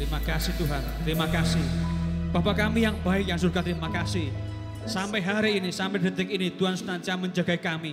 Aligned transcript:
Terima 0.00 0.16
kasih 0.24 0.56
Tuhan, 0.56 0.82
terima 1.04 1.26
kasih. 1.28 1.60
Bapak 2.32 2.56
kami 2.56 2.88
yang 2.88 2.96
baik 3.04 3.28
yang 3.28 3.36
surga 3.36 3.60
terima 3.60 3.92
kasih. 3.92 4.32
Sampai 4.88 5.20
hari 5.20 5.60
ini, 5.60 5.68
sampai 5.68 6.00
detik 6.00 6.24
ini 6.32 6.48
Tuhan 6.56 6.72
senantiasa 6.72 7.20
menjaga 7.20 7.52
kami. 7.60 7.92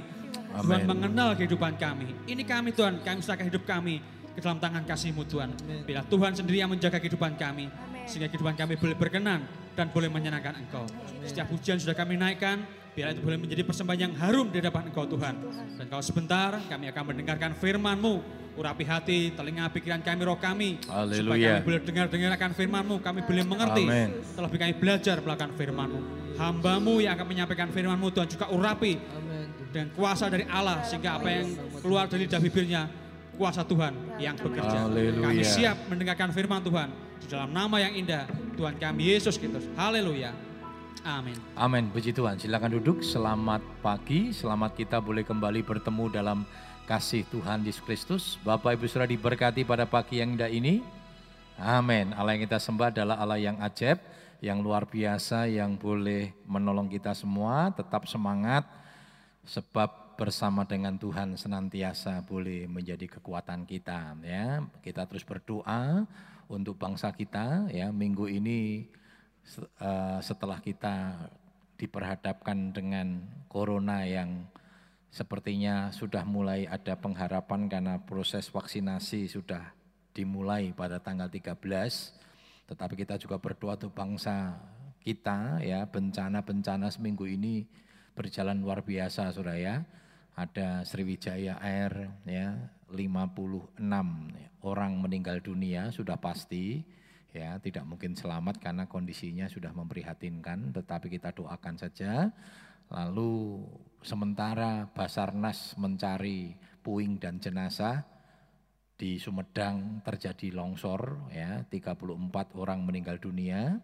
Tuhan 0.55 0.87
Amin. 0.87 0.87
mengenal 0.87 1.35
kehidupan 1.35 1.75
kami. 1.75 2.15
Ini 2.23 2.47
kami 2.47 2.71
Tuhan, 2.71 3.03
kami 3.03 3.19
serahkan 3.19 3.51
hidup 3.51 3.67
kami 3.67 3.99
ke 4.31 4.39
dalam 4.39 4.55
tangan 4.55 4.87
kasih-Mu 4.87 5.27
Tuhan. 5.27 5.51
Bila 5.83 5.99
Tuhan 6.07 6.31
sendiri 6.31 6.63
yang 6.63 6.71
menjaga 6.71 6.95
kehidupan 6.95 7.35
kami, 7.35 7.67
sehingga 8.07 8.31
kehidupan 8.31 8.55
kami 8.55 8.79
boleh 8.79 8.95
berkenan 8.95 9.43
dan 9.75 9.91
boleh 9.91 10.07
menyenangkan 10.07 10.63
Engkau. 10.63 10.87
Setiap 11.27 11.51
hujan 11.51 11.75
sudah 11.75 11.91
kami 11.91 12.15
naikkan, 12.15 12.63
biar 12.95 13.11
itu 13.11 13.19
boleh 13.19 13.35
menjadi 13.35 13.67
persembahan 13.67 13.99
yang 13.99 14.13
harum 14.15 14.47
di 14.47 14.63
hadapan 14.63 14.95
Engkau 14.95 15.03
Tuhan. 15.11 15.43
Dan 15.75 15.85
kalau 15.91 15.99
sebentar 15.99 16.55
kami 16.71 16.87
akan 16.87 17.03
mendengarkan 17.03 17.51
firman-Mu, 17.51 18.46
urapi 18.57 18.83
hati, 18.89 19.19
telinga, 19.37 19.69
pikiran 19.69 20.01
kami, 20.01 20.21
roh 20.25 20.35
kami. 20.41 20.81
Supaya 20.81 21.05
Haleluya. 21.05 21.61
kami 21.61 21.65
boleh 21.69 21.81
dengar-dengar 21.85 22.31
akan 22.33 22.51
firman-Mu, 22.57 22.95
kami 23.05 23.19
boleh 23.21 23.43
mengerti. 23.45 23.83
Amin. 23.85 24.09
Terlebih 24.33 24.57
kami 24.57 24.73
belajar 24.81 25.15
melakukan 25.21 25.51
firman-Mu. 25.53 25.99
Hamba-Mu 26.41 26.93
yang 27.05 27.13
akan 27.13 27.27
menyampaikan 27.29 27.69
firman-Mu 27.69 28.07
Tuhan 28.09 28.27
juga 28.27 28.45
urapi 28.49 28.97
dan 29.69 29.93
kuasa 29.93 30.25
dari 30.25 30.49
Allah 30.49 30.81
sehingga 30.81 31.21
apa 31.21 31.29
yang 31.29 31.53
keluar 31.85 32.09
dari 32.09 32.25
lidah 32.25 32.41
bibirnya 32.41 32.81
kuasa 33.37 33.61
Tuhan 33.61 33.93
yang 34.17 34.33
bekerja. 34.33 34.89
Haleluya. 34.89 35.25
Kami 35.29 35.43
siap 35.45 35.77
mendengarkan 35.85 36.33
firman 36.33 36.61
Tuhan 36.65 36.89
di 37.21 37.27
dalam 37.29 37.53
nama 37.53 37.77
yang 37.77 37.93
indah 37.93 38.25
Tuhan 38.57 38.81
kami 38.81 39.13
Yesus 39.13 39.37
Kristus. 39.37 39.69
Haleluya. 39.77 40.33
Amin. 41.05 41.37
Amin, 41.55 41.87
puji 41.93 42.11
Tuhan. 42.11 42.35
Silakan 42.35 42.81
duduk. 42.81 42.99
Selamat 43.05 43.63
pagi. 43.79 44.35
Selamat 44.35 44.75
kita 44.75 44.99
boleh 44.99 45.23
kembali 45.23 45.63
bertemu 45.63 46.05
dalam 46.11 46.43
kasih 46.87 47.27
Tuhan 47.27 47.67
Yesus 47.67 47.83
Kristus. 47.83 48.23
Bapak 48.47 48.79
Ibu 48.79 48.87
sudah 48.87 49.03
diberkati 49.03 49.67
pada 49.67 49.83
pagi 49.83 50.23
yang 50.23 50.39
indah 50.39 50.47
ini. 50.47 50.79
Amin. 51.59 52.15
Allah 52.15 52.39
yang 52.39 52.47
kita 52.47 52.63
sembah 52.63 52.95
adalah 52.95 53.19
Allah 53.19 53.35
yang 53.35 53.59
ajaib, 53.59 53.99
yang 54.39 54.63
luar 54.63 54.87
biasa, 54.87 55.51
yang 55.51 55.75
boleh 55.75 56.31
menolong 56.47 56.87
kita 56.87 57.11
semua. 57.11 57.75
Tetap 57.75 58.07
semangat, 58.07 58.63
sebab 59.43 60.15
bersama 60.15 60.63
dengan 60.63 60.95
Tuhan 60.95 61.35
senantiasa 61.35 62.23
boleh 62.23 62.71
menjadi 62.71 63.19
kekuatan 63.19 63.67
kita. 63.67 64.15
Ya, 64.23 64.63
kita 64.79 65.03
terus 65.11 65.27
berdoa 65.27 66.07
untuk 66.47 66.79
bangsa 66.79 67.11
kita. 67.11 67.67
Ya, 67.67 67.91
minggu 67.91 68.31
ini 68.31 68.87
eh, 69.59 70.19
setelah 70.23 70.63
kita 70.63 71.27
diperhadapkan 71.75 72.71
dengan 72.71 73.27
corona 73.51 74.07
yang 74.07 74.47
sepertinya 75.09 75.89
sudah 75.95 76.27
mulai 76.27 76.67
ada 76.67 76.99
pengharapan 76.99 77.71
karena 77.71 77.99
proses 78.03 78.51
vaksinasi 78.51 79.31
sudah 79.31 79.73
dimulai 80.11 80.73
pada 80.73 80.97
tanggal 80.97 81.29
13 81.29 81.53
tetapi 82.67 82.93
kita 82.99 83.15
juga 83.15 83.39
berdoa 83.39 83.79
untuk 83.79 83.95
bangsa 83.95 84.59
kita 85.01 85.63
ya. 85.63 85.87
Bencana-bencana 85.87 86.91
seminggu 86.91 87.23
ini 87.23 87.63
berjalan 88.11 88.59
luar 88.59 88.83
biasa 88.83 89.31
Saudara 89.31 89.55
ya 89.55 89.87
ada 90.37 90.83
Sriwijaya 90.85 91.57
Air 91.63 92.13
ya 92.27 92.53
56 92.91 93.79
orang 94.61 94.91
meninggal 94.99 95.39
dunia 95.39 95.89
sudah 95.95 96.19
pasti 96.19 96.83
ya. 97.31 97.55
Tidak 97.57 97.87
mungkin 97.87 98.19
selamat 98.19 98.59
karena 98.59 98.83
kondisinya 98.85 99.47
sudah 99.47 99.71
memprihatinkan 99.71 100.75
tetapi 100.75 101.07
kita 101.07 101.31
doakan 101.31 101.79
saja. 101.79 102.35
Lalu 102.91 103.63
sementara 104.07 104.87
Basarnas 104.95 105.75
mencari 105.75 106.55
puing 106.79 107.19
dan 107.19 107.43
jenazah 107.43 108.07
di 108.95 109.19
Sumedang 109.19 109.99
terjadi 110.01 110.55
longsor 110.55 111.27
ya. 111.35 111.67
34 111.67 112.55
orang 112.55 112.87
meninggal 112.87 113.19
dunia. 113.19 113.75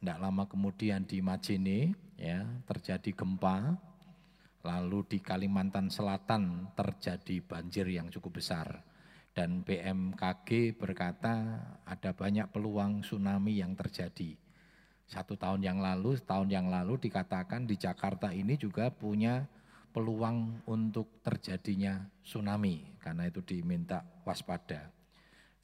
Tidak 0.00 0.16
lama 0.16 0.48
kemudian 0.48 1.04
di 1.04 1.20
Majene 1.20 1.92
ya 2.16 2.40
terjadi 2.64 3.12
gempa. 3.12 3.76
Lalu 4.64 5.04
di 5.08 5.18
Kalimantan 5.20 5.92
Selatan 5.92 6.72
terjadi 6.72 7.44
banjir 7.44 7.84
yang 7.84 8.08
cukup 8.08 8.40
besar. 8.40 8.80
Dan 9.30 9.60
BMKG 9.60 10.74
berkata 10.74 11.60
ada 11.84 12.10
banyak 12.16 12.48
peluang 12.48 13.04
tsunami 13.04 13.60
yang 13.60 13.76
terjadi. 13.76 14.49
Satu 15.10 15.34
tahun 15.34 15.66
yang 15.66 15.82
lalu, 15.82 16.22
tahun 16.22 16.46
yang 16.54 16.70
lalu 16.70 16.94
dikatakan 17.02 17.66
di 17.66 17.74
Jakarta 17.74 18.30
ini 18.30 18.54
juga 18.54 18.94
punya 18.94 19.42
peluang 19.90 20.62
untuk 20.70 21.18
terjadinya 21.26 21.98
tsunami 22.22 22.94
karena 23.02 23.26
itu 23.26 23.42
diminta 23.42 24.06
waspada. 24.22 24.86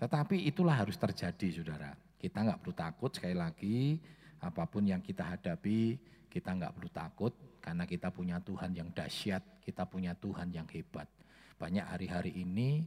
Tetapi 0.02 0.50
itulah 0.50 0.74
harus 0.82 0.98
terjadi 0.98 1.62
saudara. 1.62 1.94
Kita 2.18 2.42
nggak 2.42 2.58
perlu 2.58 2.74
takut 2.74 3.10
sekali 3.14 3.38
lagi 3.38 4.02
apa 4.42 4.66
pun 4.66 4.82
yang 4.82 4.98
kita 4.98 5.22
hadapi 5.22 5.94
kita 6.36 6.52
nggak 6.52 6.74
perlu 6.76 6.90
takut 6.92 7.32
karena 7.64 7.88
kita 7.88 8.12
punya 8.12 8.36
Tuhan 8.44 8.76
yang 8.76 8.92
dahsyat, 8.92 9.64
kita 9.64 9.88
punya 9.88 10.12
Tuhan 10.12 10.52
yang 10.52 10.68
hebat. 10.68 11.08
Banyak 11.56 11.86
hari-hari 11.88 12.36
ini 12.36 12.84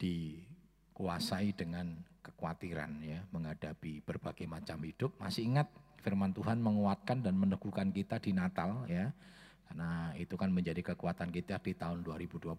dikuasai 0.00 1.52
dengan 1.52 2.00
kekhawatiran 2.24 2.92
ya 3.04 3.20
menghadapi 3.28 4.00
berbagai 4.00 4.48
macam 4.48 4.80
hidup. 4.80 5.20
Masih 5.20 5.52
ingat 5.52 5.68
firman 6.00 6.32
Tuhan 6.32 6.58
menguatkan 6.62 7.22
dan 7.22 7.34
meneguhkan 7.36 7.90
kita 7.90 8.18
di 8.22 8.32
Natal 8.34 8.86
ya. 8.86 9.10
Karena 9.68 10.16
itu 10.16 10.32
kan 10.40 10.48
menjadi 10.48 10.80
kekuatan 10.80 11.28
kita 11.28 11.60
di 11.60 11.76
tahun 11.76 12.00
2021 12.00 12.56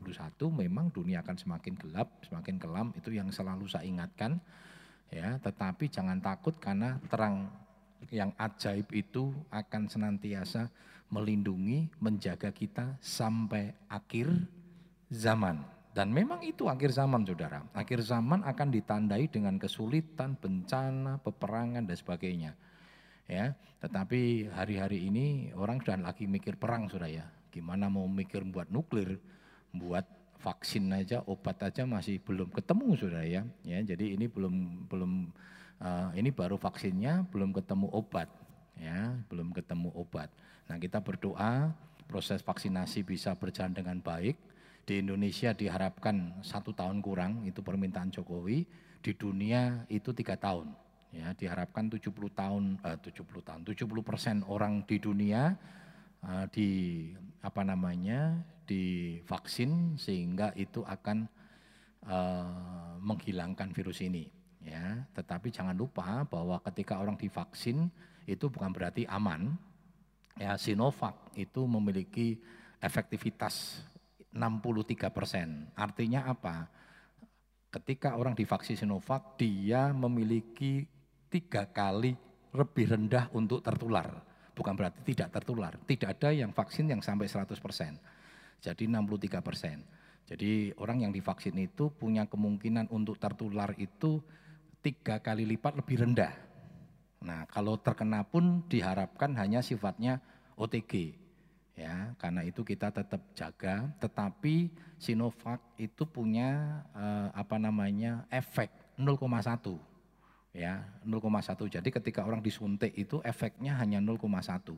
memang 0.54 0.94
dunia 0.94 1.26
akan 1.26 1.36
semakin 1.42 1.74
gelap, 1.74 2.22
semakin 2.22 2.62
kelam 2.62 2.94
itu 2.94 3.10
yang 3.10 3.34
selalu 3.34 3.66
saya 3.66 3.90
ingatkan 3.90 4.38
ya, 5.10 5.42
tetapi 5.42 5.90
jangan 5.90 6.22
takut 6.22 6.54
karena 6.62 7.02
terang 7.10 7.50
yang 8.14 8.30
ajaib 8.38 8.86
itu 8.94 9.34
akan 9.50 9.90
senantiasa 9.90 10.70
melindungi, 11.10 11.90
menjaga 11.98 12.54
kita 12.54 12.96
sampai 13.02 13.74
akhir 13.90 14.30
zaman. 15.10 15.66
Dan 15.90 16.14
memang 16.14 16.46
itu 16.46 16.70
akhir 16.70 16.94
zaman 16.94 17.26
saudara. 17.26 17.66
Akhir 17.74 18.06
zaman 18.06 18.46
akan 18.46 18.70
ditandai 18.70 19.26
dengan 19.28 19.58
kesulitan, 19.58 20.38
bencana, 20.38 21.18
peperangan 21.20 21.84
dan 21.84 21.98
sebagainya. 21.98 22.54
Ya, 23.30 23.54
tetapi 23.78 24.50
hari-hari 24.50 25.06
ini 25.06 25.54
orang 25.54 25.78
sudah 25.86 26.02
lagi 26.02 26.26
mikir 26.26 26.58
perang 26.58 26.90
saudara 26.90 27.14
ya. 27.14 27.26
Gimana 27.54 27.86
mau 27.86 28.10
mikir 28.10 28.42
buat 28.42 28.74
nuklir, 28.74 29.22
buat 29.70 30.02
vaksin 30.42 30.90
aja, 30.90 31.22
obat 31.30 31.62
aja 31.62 31.86
masih 31.86 32.18
belum 32.26 32.50
ketemu 32.50 32.98
saudara 32.98 33.22
ya. 33.30 33.46
Ya, 33.62 33.86
jadi 33.86 34.18
ini 34.18 34.26
belum 34.26 34.90
belum 34.90 35.30
eh, 35.78 36.10
ini 36.18 36.34
baru 36.34 36.58
vaksinnya, 36.58 37.30
belum 37.30 37.54
ketemu 37.54 37.94
obat. 37.94 38.34
Ya, 38.82 39.14
belum 39.30 39.54
ketemu 39.54 39.94
obat. 39.94 40.34
Nah, 40.66 40.82
kita 40.82 40.98
berdoa 40.98 41.70
proses 42.10 42.42
vaksinasi 42.42 43.06
bisa 43.06 43.38
berjalan 43.38 43.78
dengan 43.78 44.02
baik. 44.02 44.42
Di 44.90 45.06
Indonesia 45.06 45.54
diharapkan 45.54 46.42
satu 46.42 46.74
tahun 46.74 47.06
kurang, 47.06 47.46
itu 47.46 47.62
permintaan 47.62 48.10
Jokowi. 48.10 48.66
Di 49.06 49.14
dunia 49.14 49.86
itu 49.86 50.10
tiga 50.18 50.34
tahun. 50.34 50.89
Ya, 51.10 51.34
diharapkan 51.34 51.90
70 51.90 52.30
tahun, 52.30 52.78
eh, 52.86 52.98
70 53.02 53.42
tahun, 53.42 53.66
70 53.66 54.06
persen 54.06 54.46
orang 54.46 54.86
di 54.86 55.02
dunia 55.02 55.58
eh, 56.22 56.46
di 56.54 56.70
apa 57.42 57.66
namanya 57.66 58.38
divaksin 58.70 59.98
sehingga 59.98 60.54
itu 60.54 60.86
akan 60.86 61.26
eh, 62.06 62.98
menghilangkan 63.02 63.74
virus 63.74 64.06
ini. 64.06 64.30
Ya, 64.60 65.08
tetapi 65.16 65.50
jangan 65.50 65.74
lupa 65.74 66.28
bahwa 66.28 66.60
ketika 66.68 67.00
orang 67.00 67.16
divaksin 67.16 67.90
itu 68.28 68.46
bukan 68.52 68.70
berarti 68.70 69.08
aman. 69.10 69.56
Ya, 70.38 70.56
Sinovac 70.56 71.34
itu 71.36 71.66
memiliki 71.66 72.40
efektivitas 72.80 73.84
63 74.32 75.10
persen. 75.10 75.68
Artinya 75.74 76.30
apa? 76.30 76.70
Ketika 77.70 78.18
orang 78.18 78.34
divaksin 78.38 78.78
Sinovac, 78.78 79.38
dia 79.38 79.94
memiliki 79.94 80.86
tiga 81.30 81.70
kali 81.70 82.18
lebih 82.54 82.86
rendah 82.98 83.30
untuk 83.38 83.62
tertular. 83.62 84.10
Bukan 84.58 84.74
berarti 84.76 85.00
tidak 85.14 85.30
tertular. 85.40 85.78
Tidak 85.78 86.10
ada 86.10 86.34
yang 86.34 86.52
vaksin 86.52 86.90
yang 86.90 87.00
sampai 87.00 87.30
100 87.30 87.56
persen. 87.62 87.96
Jadi 88.60 88.92
63 88.92 89.40
persen. 89.40 89.80
Jadi 90.28 90.76
orang 90.78 91.08
yang 91.08 91.12
divaksin 91.16 91.56
itu 91.58 91.90
punya 91.90 92.28
kemungkinan 92.28 92.92
untuk 92.92 93.18
tertular 93.18 93.74
itu 93.80 94.20
tiga 94.84 95.18
kali 95.24 95.48
lipat 95.48 95.80
lebih 95.80 96.06
rendah. 96.06 96.34
Nah 97.24 97.48
kalau 97.50 97.80
terkena 97.80 98.22
pun 98.28 98.62
diharapkan 98.68 99.34
hanya 99.40 99.64
sifatnya 99.64 100.22
OTG. 100.60 101.16
Ya, 101.80 102.12
karena 102.20 102.44
itu 102.44 102.60
kita 102.68 102.92
tetap 102.92 103.24
jaga, 103.32 103.88
tetapi 104.04 104.68
Sinovac 105.00 105.64
itu 105.80 106.04
punya 106.04 106.84
eh, 106.92 107.32
apa 107.32 107.56
namanya 107.56 108.28
efek 108.28 108.68
0,1 109.00 109.80
ya 110.54 110.82
0,1. 111.06 111.70
Jadi 111.70 111.90
ketika 111.90 112.26
orang 112.26 112.42
disuntik 112.42 112.94
itu 112.98 113.22
efeknya 113.22 113.78
hanya 113.78 114.02
0,1. 114.02 114.76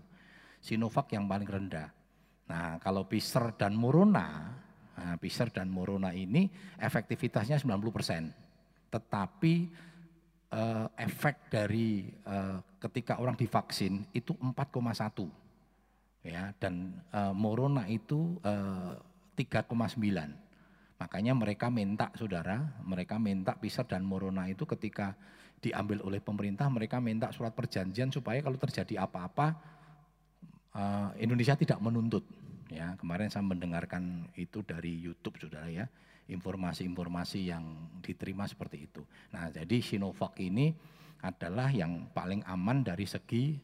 Sinovac 0.62 1.08
yang 1.10 1.26
paling 1.26 1.50
rendah. 1.50 1.90
Nah 2.52 2.78
kalau 2.84 3.08
Pfizer 3.08 3.56
dan 3.58 3.74
Morona, 3.74 4.54
nah, 4.94 5.16
Pfizer 5.18 5.50
dan 5.50 5.72
Morona 5.72 6.12
ini 6.14 6.52
efektivitasnya 6.78 7.58
90%. 7.58 8.92
Tetapi 8.92 9.54
uh, 10.52 10.88
efek 11.00 11.48
dari 11.50 12.12
uh, 12.28 12.60
ketika 12.78 13.18
orang 13.24 13.40
divaksin 13.40 14.04
itu 14.12 14.36
4,1 14.36 16.28
ya 16.28 16.54
dan 16.62 17.02
uh, 17.16 17.34
Morona 17.34 17.90
itu 17.90 18.38
uh, 18.46 18.94
3,9. 19.34 19.74
Makanya 21.02 21.34
mereka 21.34 21.74
minta 21.74 22.14
saudara, 22.14 22.78
mereka 22.86 23.18
minta 23.18 23.58
Pfizer 23.58 23.90
dan 23.90 24.06
Morona 24.06 24.46
itu 24.46 24.70
ketika 24.70 25.18
diambil 25.62 26.02
oleh 26.02 26.18
pemerintah, 26.18 26.66
mereka 26.68 26.98
minta 26.98 27.30
surat 27.30 27.54
perjanjian 27.54 28.10
supaya 28.10 28.42
kalau 28.42 28.58
terjadi 28.58 29.06
apa-apa 29.06 29.48
uh, 30.74 31.10
Indonesia 31.22 31.54
tidak 31.54 31.78
menuntut. 31.78 32.26
Ya, 32.72 32.96
kemarin 32.98 33.28
saya 33.30 33.44
mendengarkan 33.46 34.32
itu 34.40 34.64
dari 34.64 34.96
YouTube 34.96 35.38
saudara 35.38 35.68
ya, 35.68 35.86
informasi-informasi 36.32 37.52
yang 37.52 37.64
diterima 38.00 38.48
seperti 38.48 38.88
itu. 38.88 39.04
Nah, 39.36 39.52
jadi 39.52 39.78
Sinovac 39.84 40.40
ini 40.40 40.72
adalah 41.22 41.70
yang 41.70 42.10
paling 42.16 42.42
aman 42.48 42.82
dari 42.82 43.06
segi 43.06 43.60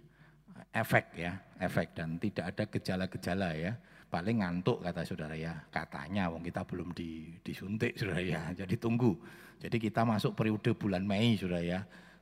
efek 0.76 1.18
ya, 1.18 1.34
efek 1.58 1.98
dan 1.98 2.22
tidak 2.22 2.46
ada 2.54 2.64
gejala-gejala 2.70 3.50
ya. 3.58 3.74
Paling 4.08 4.40
ngantuk 4.40 4.80
kata 4.80 5.04
saudara 5.04 5.36
ya, 5.36 5.68
katanya 5.68 6.32
wong 6.32 6.44
kita 6.46 6.64
belum 6.64 6.96
di, 6.96 7.36
disuntik 7.44 8.00
saudara 8.00 8.24
ya, 8.24 8.42
jadi 8.64 8.76
tunggu. 8.80 9.20
Jadi 9.58 9.78
kita 9.82 10.08
masuk 10.08 10.38
periode 10.38 10.72
bulan 10.78 11.04
Mei 11.04 11.36
saudara 11.36 11.60
ya, 11.60 11.80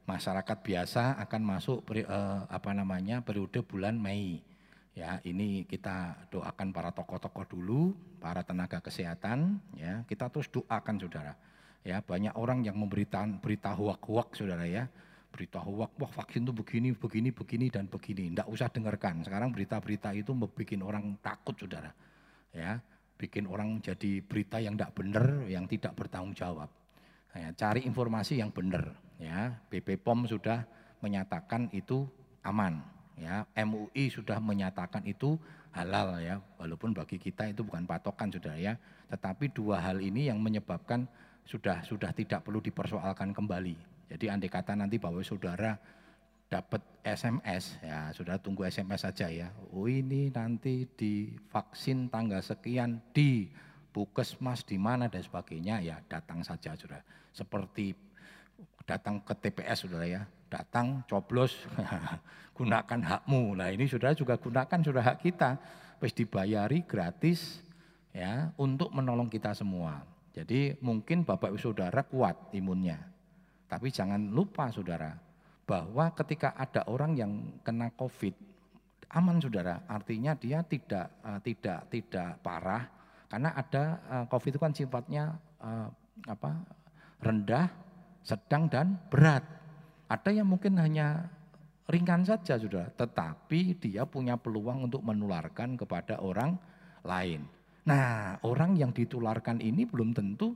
masyarakat 0.10 0.58
biasa 0.66 1.22
akan 1.22 1.42
masuk 1.46 1.86
peri, 1.86 2.02
eh, 2.02 2.40
apa 2.50 2.74
namanya 2.74 3.22
periode 3.22 3.62
bulan 3.62 3.98
Mei 4.02 4.42
Ya, 4.96 5.20
ini 5.28 5.68
kita 5.68 6.16
doakan 6.32 6.72
para 6.72 6.88
tokoh-tokoh 6.96 7.44
dulu, 7.52 7.92
para 8.24 8.48
tenaga 8.48 8.80
kesehatan, 8.80 9.60
ya. 9.76 10.08
Kita 10.08 10.32
terus 10.32 10.48
doakan 10.48 10.96
Saudara. 11.04 11.36
Ya, 11.84 12.00
banyak 12.00 12.32
orang 12.40 12.64
yang 12.64 12.80
memberitakan 12.80 13.44
berita 13.44 13.76
hoak-hoak 13.76 14.40
Saudara 14.40 14.64
ya. 14.64 14.88
Berita 15.36 15.60
hoak, 15.60 16.00
wah 16.00 16.08
vaksin 16.08 16.48
itu 16.48 16.56
begini, 16.56 16.96
begini, 16.96 17.36
begini 17.36 17.68
dan 17.68 17.92
begini. 17.92 18.32
Enggak 18.32 18.48
usah 18.48 18.72
dengarkan. 18.72 19.20
Sekarang 19.28 19.52
berita-berita 19.52 20.16
itu 20.16 20.32
membuat 20.32 20.80
orang 20.80 21.20
takut 21.20 21.60
Saudara. 21.60 21.92
Ya, 22.56 22.80
bikin 23.20 23.44
orang 23.52 23.84
jadi 23.84 24.24
berita 24.24 24.64
yang 24.64 24.80
tidak 24.80 24.96
benar, 24.96 25.44
yang 25.52 25.68
tidak 25.68 25.92
bertanggung 26.00 26.32
jawab. 26.32 26.72
Ya, 27.36 27.52
cari 27.52 27.84
informasi 27.84 28.40
yang 28.40 28.48
benar. 28.56 28.96
Ya, 29.20 29.60
BP 29.68 30.00
POM 30.00 30.24
sudah 30.24 30.64
menyatakan 31.04 31.68
itu 31.76 32.08
aman 32.46 32.80
ya 33.16 33.48
MUI 33.56 34.12
sudah 34.12 34.38
menyatakan 34.44 35.02
itu 35.08 35.40
halal 35.72 36.20
ya 36.20 36.40
walaupun 36.60 36.92
bagi 36.92 37.20
kita 37.20 37.48
itu 37.52 37.64
bukan 37.64 37.88
patokan 37.88 38.32
sudah 38.32 38.56
ya 38.56 38.76
tetapi 39.12 39.52
dua 39.52 39.80
hal 39.80 40.00
ini 40.00 40.28
yang 40.28 40.40
menyebabkan 40.40 41.08
sudah 41.48 41.84
sudah 41.84 42.12
tidak 42.12 42.44
perlu 42.44 42.60
dipersoalkan 42.60 43.32
kembali 43.32 43.95
jadi 44.12 44.36
andai 44.36 44.52
kata 44.52 44.78
nanti 44.78 45.02
bahwa 45.02 45.22
saudara 45.26 45.78
dapat 46.46 46.82
SMS 47.02 47.82
ya 47.82 48.14
sudah 48.14 48.38
tunggu 48.38 48.70
SMS 48.70 49.06
saja 49.06 49.28
ya 49.30 49.50
oh 49.74 49.90
ini 49.90 50.30
nanti 50.30 50.86
di 50.94 51.34
vaksin 51.50 52.08
tanggal 52.14 52.40
sekian 52.46 53.02
di 53.12 53.50
puskesmas 53.90 54.62
di 54.68 54.78
mana 54.78 55.10
dan 55.10 55.26
sebagainya 55.26 55.82
ya 55.82 55.98
datang 56.06 56.46
saja 56.46 56.78
sudah 56.78 57.02
seperti 57.34 57.98
datang 58.86 59.20
ke 59.26 59.34
TPS 59.34 59.90
sudah 59.90 60.06
ya 60.06 60.22
datang 60.48 61.02
coblos 61.10 61.58
gunakan 62.58 63.02
hakmu. 63.04 63.60
Nah 63.60 63.70
ini 63.74 63.90
saudara 63.90 64.16
juga 64.16 64.40
gunakan 64.40 64.80
sudah 64.80 65.04
hak 65.04 65.18
kita. 65.20 65.60
Wis 66.00 66.16
dibayari 66.16 66.84
gratis 66.84 67.64
ya 68.16 68.52
untuk 68.56 68.92
menolong 68.96 69.28
kita 69.28 69.52
semua. 69.52 70.04
Jadi 70.36 70.76
mungkin 70.84 71.24
Bapak 71.24 71.56
Ibu 71.56 71.60
Saudara 71.60 72.04
kuat 72.04 72.36
imunnya. 72.52 73.00
Tapi 73.76 73.92
jangan 73.92 74.32
lupa 74.32 74.72
Saudara 74.72 75.12
bahwa 75.68 76.08
ketika 76.16 76.56
ada 76.56 76.88
orang 76.88 77.12
yang 77.20 77.32
kena 77.60 77.92
Covid 77.92 78.32
aman 79.12 79.44
Saudara, 79.44 79.84
artinya 79.92 80.32
dia 80.32 80.64
tidak 80.64 81.12
uh, 81.28 81.44
tidak 81.44 81.92
tidak 81.92 82.40
parah 82.40 82.88
karena 83.28 83.52
ada 83.52 83.84
uh, 84.08 84.26
Covid 84.32 84.56
itu 84.56 84.62
kan 84.64 84.72
sifatnya 84.72 85.36
uh, 85.60 85.92
apa? 86.32 86.56
rendah, 87.20 87.68
sedang 88.24 88.72
dan 88.72 88.96
berat. 89.12 89.44
Ada 90.08 90.32
yang 90.32 90.48
mungkin 90.48 90.80
hanya 90.80 91.28
ringan 91.92 92.24
saja 92.24 92.56
sudah, 92.56 92.88
tetapi 92.96 93.76
dia 93.76 94.08
punya 94.08 94.40
peluang 94.40 94.88
untuk 94.88 95.04
menularkan 95.04 95.76
kepada 95.76 96.22
orang 96.24 96.56
lain. 97.04 97.44
Nah, 97.92 98.38
orang 98.46 98.78
yang 98.80 98.96
ditularkan 98.96 99.60
ini 99.60 99.84
belum 99.84 100.14
tentu 100.16 100.54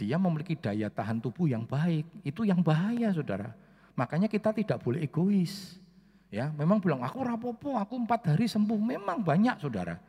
dia 0.00 0.16
memiliki 0.16 0.56
daya 0.56 0.88
tahan 0.88 1.20
tubuh 1.20 1.44
yang 1.44 1.68
baik. 1.68 2.08
Itu 2.24 2.48
yang 2.48 2.64
bahaya, 2.64 3.12
Saudara. 3.12 3.52
Makanya 3.92 4.32
kita 4.32 4.56
tidak 4.56 4.80
boleh 4.80 5.04
egois. 5.04 5.76
Ya, 6.32 6.48
memang 6.56 6.80
bilang 6.80 7.04
aku 7.04 7.20
rapopo, 7.20 7.76
aku 7.76 8.00
empat 8.00 8.32
hari 8.32 8.48
sembuh. 8.48 8.80
Memang 8.80 9.20
banyak, 9.20 9.60
Saudara. 9.60 10.00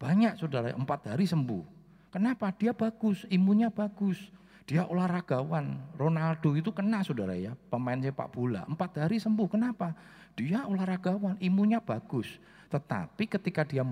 Banyak, 0.00 0.40
Saudara, 0.40 0.72
empat 0.72 1.12
hari 1.12 1.28
sembuh. 1.28 1.76
Kenapa? 2.08 2.48
Dia 2.56 2.72
bagus, 2.72 3.28
imunnya 3.28 3.68
bagus. 3.68 4.32
Dia 4.64 4.88
olahragawan. 4.88 5.94
Ronaldo 5.94 6.56
itu 6.58 6.74
kena 6.74 7.04
saudara 7.06 7.38
ya, 7.38 7.54
pemain 7.70 8.00
sepak 8.02 8.34
bola. 8.34 8.66
Empat 8.66 8.98
hari 8.98 9.22
sembuh. 9.22 9.46
Kenapa? 9.46 9.94
Dia 10.34 10.66
olahragawan, 10.66 11.38
imunnya 11.38 11.78
bagus. 11.78 12.40
Tetapi 12.66 13.30
ketika 13.30 13.62
dia 13.62 13.86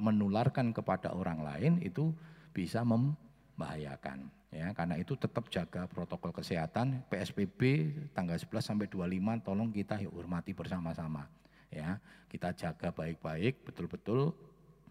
menularkan 0.00 0.74
kepada 0.74 1.14
orang 1.14 1.46
lain 1.46 1.72
itu 1.78 2.10
bisa 2.50 2.82
membahayakan. 2.82 4.26
Ya, 4.54 4.70
karena 4.72 4.96
itu 4.96 5.18
tetap 5.18 5.50
jaga 5.50 5.90
protokol 5.90 6.30
kesehatan. 6.30 7.02
PSBB 7.10 7.92
tanggal 8.14 8.38
11 8.38 8.62
sampai 8.62 8.86
25 8.86 9.42
tolong 9.42 9.68
kita 9.74 9.98
hormati 10.06 10.54
bersama-sama. 10.54 11.26
Ya, 11.68 11.98
kita 12.30 12.54
jaga 12.54 12.94
baik-baik, 12.94 13.66
betul-betul 13.66 14.32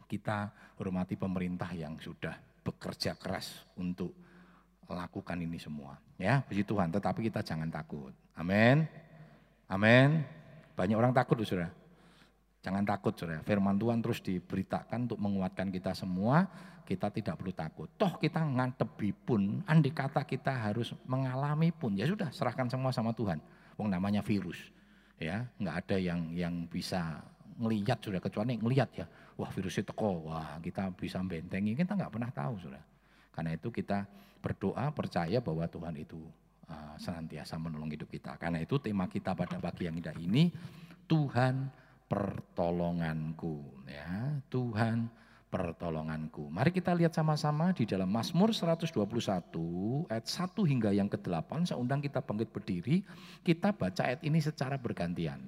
kita 0.05 0.53
hormati 0.77 1.17
pemerintah 1.17 1.71
yang 1.73 1.97
sudah 1.97 2.37
bekerja 2.61 3.17
keras 3.17 3.65
untuk 3.77 4.13
lakukan 4.85 5.37
ini 5.41 5.57
semua. 5.57 5.97
Ya, 6.15 6.45
puji 6.45 6.61
Tuhan. 6.61 6.93
Tetapi 6.93 7.25
kita 7.25 7.41
jangan 7.41 7.69
takut. 7.73 8.13
Amin. 8.37 8.85
Amin. 9.65 10.21
Banyak 10.77 10.97
orang 10.97 11.13
takut, 11.15 11.41
saudara. 11.41 11.73
Jangan 12.61 12.83
takut, 12.85 13.13
saudara. 13.17 13.41
Firman 13.41 13.77
Tuhan 13.81 14.01
terus 14.01 14.21
diberitakan 14.21 15.09
untuk 15.09 15.19
menguatkan 15.21 15.73
kita 15.73 15.97
semua. 15.97 16.45
Kita 16.85 17.09
tidak 17.09 17.41
perlu 17.41 17.49
takut. 17.49 17.89
Toh 17.97 18.21
kita 18.21 18.45
ngantebi 18.45 19.09
pun, 19.11 19.65
andai 19.65 19.89
kata 19.89 20.21
kita 20.21 20.53
harus 20.53 20.93
mengalami 21.09 21.73
pun, 21.73 21.97
ya 21.97 22.05
sudah 22.05 22.29
serahkan 22.29 22.69
semua 22.69 22.93
sama 22.93 23.09
Tuhan. 23.11 23.41
Wong 23.75 23.89
namanya 23.89 24.21
virus, 24.21 24.71
ya 25.17 25.49
nggak 25.57 25.75
ada 25.81 25.97
yang 25.97 26.29
yang 26.31 26.69
bisa 26.69 27.19
ngelihat 27.57 27.99
sudah 27.99 28.21
kecuali 28.21 28.55
ngelihat 28.55 28.89
ya. 28.95 29.05
Wah 29.35 29.49
virus 29.51 29.81
itu 29.81 29.89
teko, 29.91 30.31
wah 30.31 30.61
kita 30.61 30.93
bisa 30.95 31.19
bentengi. 31.25 31.75
Kita 31.75 31.97
nggak 31.97 32.11
pernah 32.13 32.31
tahu, 32.31 32.55
sudah. 32.61 32.83
Karena 33.35 33.51
itu 33.51 33.67
kita 33.73 34.07
berdoa 34.39 34.93
percaya 34.93 35.43
bahwa 35.43 35.67
Tuhan 35.67 35.97
itu 35.99 36.21
uh, 36.69 36.95
senantiasa 36.95 37.59
menolong 37.59 37.91
hidup 37.91 38.07
kita. 38.07 38.37
Karena 38.37 38.61
itu 38.63 38.79
tema 38.79 39.09
kita 39.09 39.33
pada 39.33 39.59
pagi 39.59 39.89
yang 39.89 39.97
indah 39.97 40.15
ini 40.15 40.53
Tuhan 41.09 41.67
pertolonganku 42.05 43.85
ya. 43.89 44.39
Tuhan 44.47 45.09
pertolonganku. 45.55 46.51
Mari 46.51 46.75
kita 46.75 46.91
lihat 46.91 47.15
sama-sama 47.15 47.71
di 47.71 47.87
dalam 47.87 48.11
Mazmur 48.11 48.51
121 48.51 48.91
ayat 50.11 50.27
1 50.27 50.51
hingga 50.67 50.91
yang 50.91 51.07
ke-8. 51.07 51.71
Saya 51.71 51.79
undang 51.79 52.03
kita 52.03 52.19
bangkit 52.19 52.51
berdiri, 52.51 53.07
kita 53.39 53.71
baca 53.71 54.03
ayat 54.03 54.19
ini 54.27 54.43
secara 54.43 54.75
bergantian. 54.75 55.47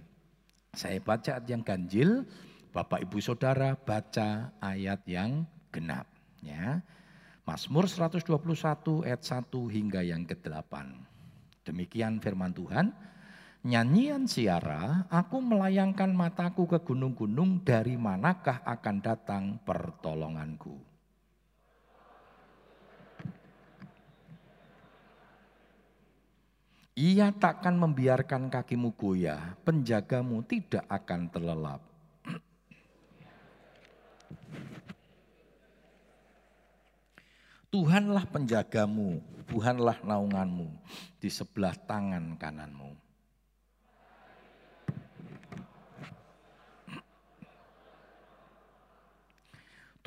Saya 0.71 1.03
baca 1.03 1.35
ayat 1.35 1.47
yang 1.51 1.59
ganjil, 1.59 2.23
Bapak 2.71 3.03
Ibu 3.03 3.19
Saudara 3.19 3.75
baca 3.75 4.55
ayat 4.63 5.03
yang 5.11 5.43
genap 5.75 6.07
ya. 6.39 6.79
Mazmur 7.43 7.91
121 7.91 8.31
ayat 9.03 9.21
1 9.23 9.75
hingga 9.75 10.01
yang 10.07 10.23
ke-8. 10.23 10.71
Demikian 11.67 12.23
firman 12.23 12.55
Tuhan. 12.55 12.95
Nyanyian 13.67 14.31
siara, 14.31 15.03
aku 15.11 15.43
melayangkan 15.43 16.07
mataku 16.15 16.71
ke 16.71 16.79
gunung-gunung, 16.79 17.67
dari 17.67 17.99
manakah 17.99 18.63
akan 18.63 18.95
datang 19.03 19.59
pertolonganku. 19.67 20.79
Ia 26.95 27.27
takkan 27.35 27.75
membiarkan 27.75 28.47
kakimu 28.47 28.95
goyah, 28.95 29.59
penjagamu 29.67 30.47
tidak 30.47 30.87
akan 30.87 31.27
terlelap. 31.27 31.83
Tuhanlah 37.67 38.23
penjagamu, 38.31 39.19
Tuhanlah 39.51 39.99
naunganmu 40.07 40.71
di 41.19 41.27
sebelah 41.27 41.75
tangan 41.75 42.39
kananmu. 42.39 43.06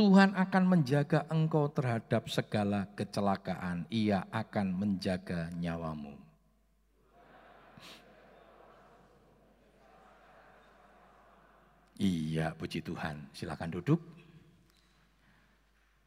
Tuhan 0.00 0.32
akan 0.32 0.64
menjaga 0.64 1.28
engkau 1.28 1.68
terhadap 1.68 2.24
segala 2.32 2.88
kecelakaan. 2.96 3.84
Ia 3.92 4.24
akan 4.32 4.72
menjaga 4.72 5.52
nyawamu. 5.60 6.16
Iya, 12.00 12.56
puji 12.56 12.80
Tuhan. 12.80 13.28
Silakan 13.36 13.76
duduk. 13.76 14.00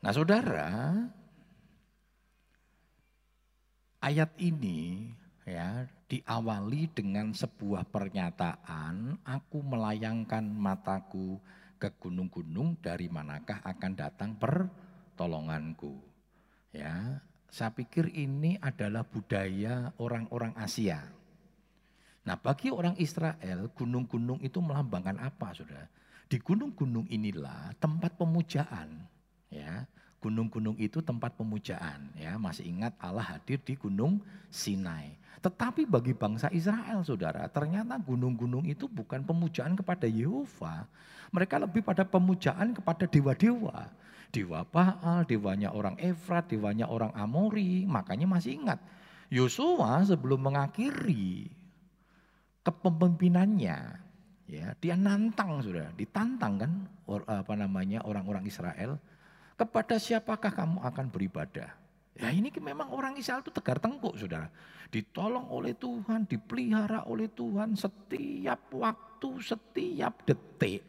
Nah, 0.01 0.09
Saudara, 0.09 0.73
ayat 4.01 4.33
ini 4.41 5.05
ya 5.45 5.85
diawali 6.09 6.89
dengan 6.97 7.29
sebuah 7.29 7.85
pernyataan, 7.93 9.21
aku 9.21 9.61
melayangkan 9.61 10.49
mataku 10.49 11.37
ke 11.83 11.99
gunung-gunung 11.99 12.79
dari 12.79 13.11
manakah 13.11 13.59
akan 13.59 13.91
datang 13.91 14.39
pertolonganku. 14.39 15.99
Ya, 16.71 17.19
saya 17.51 17.75
pikir 17.75 18.07
ini 18.15 18.55
adalah 18.63 19.03
budaya 19.03 19.91
orang-orang 19.99 20.55
Asia. 20.55 21.03
Nah 22.23 22.39
bagi 22.39 22.71
orang 22.71 22.95
Israel, 22.95 23.67
gunung-gunung 23.75 24.39
itu 24.39 24.63
melambangkan 24.63 25.19
apa 25.19 25.51
saudara? 25.51 25.91
Di 26.23 26.39
gunung-gunung 26.39 27.11
inilah 27.11 27.75
tempat 27.83 28.15
pemujaan. 28.15 29.11
ya 29.51 29.85
Gunung-gunung 30.23 30.79
itu 30.79 31.03
tempat 31.03 31.35
pemujaan. 31.35 32.15
ya 32.15 32.39
Masih 32.39 32.71
ingat 32.71 32.95
Allah 33.03 33.35
hadir 33.35 33.59
di 33.59 33.75
gunung 33.75 34.23
Sinai. 34.47 35.19
Tetapi 35.43 35.83
bagi 35.83 36.15
bangsa 36.15 36.47
Israel 36.55 37.03
saudara, 37.03 37.43
ternyata 37.51 37.99
gunung-gunung 37.99 38.63
itu 38.63 38.87
bukan 38.87 39.27
pemujaan 39.27 39.75
kepada 39.75 40.07
Yehova. 40.07 40.87
Mereka 41.35 41.59
lebih 41.59 41.83
pada 41.83 42.07
pemujaan 42.07 42.71
kepada 42.71 43.03
dewa-dewa. 43.03 43.91
Dewa 44.31 44.63
Baal, 44.63 45.27
dewanya 45.27 45.75
orang 45.75 45.99
Efrat, 45.99 46.47
dewanya 46.47 46.87
orang 46.87 47.11
Amori. 47.19 47.83
Makanya 47.83 48.25
masih 48.25 48.63
ingat, 48.63 48.79
Yosua 49.27 50.07
sebelum 50.07 50.47
mengakhiri 50.47 51.51
kepemimpinannya 52.63 53.77
ya 54.47 54.67
dia 54.79 54.95
nantang 54.95 55.63
sudah 55.63 55.91
ditantang 55.95 56.59
kan 56.59 56.71
apa 57.27 57.53
namanya 57.55 58.03
orang-orang 58.03 58.47
Israel 58.47 58.99
kepada 59.53 60.01
siapakah 60.01 60.51
kamu 60.51 60.81
akan 60.81 61.05
beribadah? 61.09 61.69
Ya 62.13 62.29
ini 62.29 62.53
memang 62.61 62.93
orang 62.93 63.17
Israel 63.17 63.41
itu 63.41 63.49
tegar 63.49 63.81
tengkuk 63.81 64.13
saudara. 64.17 64.45
Ditolong 64.93 65.49
oleh 65.49 65.73
Tuhan 65.73 66.29
dipelihara 66.29 67.09
oleh 67.09 67.25
Tuhan 67.33 67.73
setiap 67.73 68.69
waktu 68.69 69.29
setiap 69.41 70.21
detik. 70.21 70.85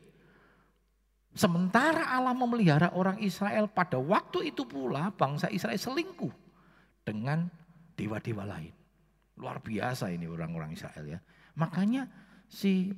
Sementara 1.34 2.14
Allah 2.14 2.36
memelihara 2.36 2.92
orang 2.94 3.18
Israel 3.18 3.66
pada 3.66 3.98
waktu 3.98 4.54
itu 4.54 4.68
pula 4.68 5.10
bangsa 5.16 5.50
Israel 5.50 5.80
selingkuh 5.80 6.30
dengan 7.02 7.48
dewa-dewa 7.96 8.44
lain. 8.44 8.70
Luar 9.40 9.58
biasa 9.58 10.14
ini 10.14 10.30
orang-orang 10.30 10.76
Israel 10.76 11.18
ya. 11.18 11.18
Makanya 11.58 12.06
si 12.46 12.94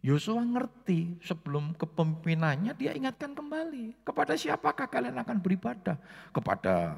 Yosua 0.00 0.40
ngerti 0.40 1.20
sebelum 1.20 1.76
kepemimpinannya 1.76 2.72
dia 2.72 2.96
ingatkan 2.96 3.36
kembali. 3.36 4.00
Kepada 4.00 4.32
siapakah 4.32 4.88
kalian 4.88 5.20
akan 5.20 5.36
beribadah? 5.44 6.00
Kepada 6.32 6.96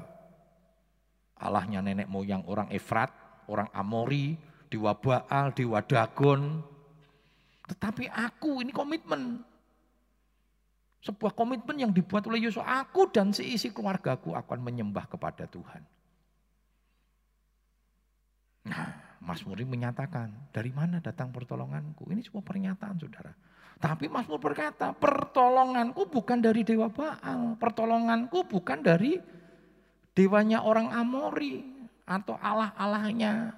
Allahnya 1.35 1.83
nenek 1.83 2.07
moyang 2.07 2.47
orang 2.47 2.71
Efrat, 2.71 3.11
orang 3.51 3.67
Amori, 3.75 4.39
Dewa 4.71 4.95
Baal, 4.95 5.51
Dewa 5.51 5.83
Dagon. 5.83 6.63
Tetapi 7.67 8.07
aku 8.07 8.63
ini 8.63 8.71
komitmen. 8.71 9.43
Sebuah 11.03 11.35
komitmen 11.35 11.75
yang 11.75 11.91
dibuat 11.91 12.23
oleh 12.31 12.47
Yosua. 12.47 12.87
Aku 12.87 13.11
dan 13.11 13.35
seisi 13.35 13.75
keluargaku 13.75 14.31
akan 14.31 14.63
menyembah 14.63 15.11
kepada 15.11 15.43
Tuhan. 15.43 15.83
Nah, 18.63 19.02
Mazmur 19.23 19.55
ini 19.63 19.79
menyatakan, 19.79 20.51
dari 20.51 20.75
mana 20.75 20.99
datang 20.99 21.31
pertolonganku? 21.31 22.11
Ini 22.11 22.19
sebuah 22.27 22.43
pernyataan 22.43 22.99
saudara. 22.99 23.31
Tapi 23.79 24.11
Mazmur 24.11 24.39
berkata, 24.39 24.91
pertolonganku 24.91 26.11
bukan 26.11 26.43
dari 26.43 26.67
Dewa 26.67 26.91
Baal. 26.91 27.55
Pertolonganku 27.55 28.43
bukan 28.47 28.83
dari 28.83 29.15
dewanya 30.11 30.67
orang 30.67 30.91
Amori. 30.91 31.63
Atau 32.03 32.35
Allah-Allahnya 32.35 33.55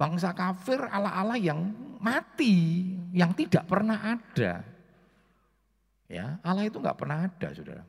bangsa 0.00 0.32
kafir, 0.32 0.80
Allah-Allah 0.88 1.36
yang 1.36 1.60
mati. 2.00 2.88
Yang 3.12 3.44
tidak 3.44 3.68
pernah 3.68 4.16
ada. 4.16 4.64
Ya, 6.08 6.40
Allah 6.40 6.64
itu 6.64 6.80
nggak 6.80 6.96
pernah 6.96 7.28
ada 7.28 7.48
saudara. 7.52 7.84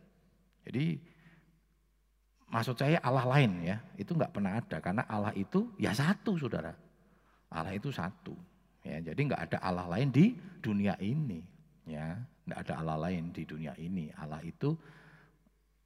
Jadi 0.67 0.99
Maksud 2.57 2.73
saya 2.73 2.97
Allah 3.05 3.21
lain 3.37 3.61
ya, 3.61 3.77
itu 4.01 4.17
nggak 4.17 4.33
pernah 4.33 4.57
ada 4.57 4.81
karena 4.81 5.05
Allah 5.05 5.29
itu 5.37 5.69
ya 5.77 5.93
satu 5.93 6.41
saudara. 6.41 6.73
Allah 7.53 7.77
itu 7.77 7.93
satu. 7.93 8.33
Ya, 8.81 8.97
jadi 8.97 9.29
nggak 9.29 9.41
ada 9.45 9.57
Allah 9.61 9.85
lain 9.85 10.09
di 10.09 10.33
dunia 10.57 10.97
ini. 10.97 11.45
Ya, 11.85 12.17
nggak 12.49 12.65
ada 12.65 12.73
Allah 12.81 12.97
lain 12.97 13.29
di 13.29 13.45
dunia 13.45 13.77
ini. 13.77 14.09
Allah 14.17 14.41
itu 14.41 14.73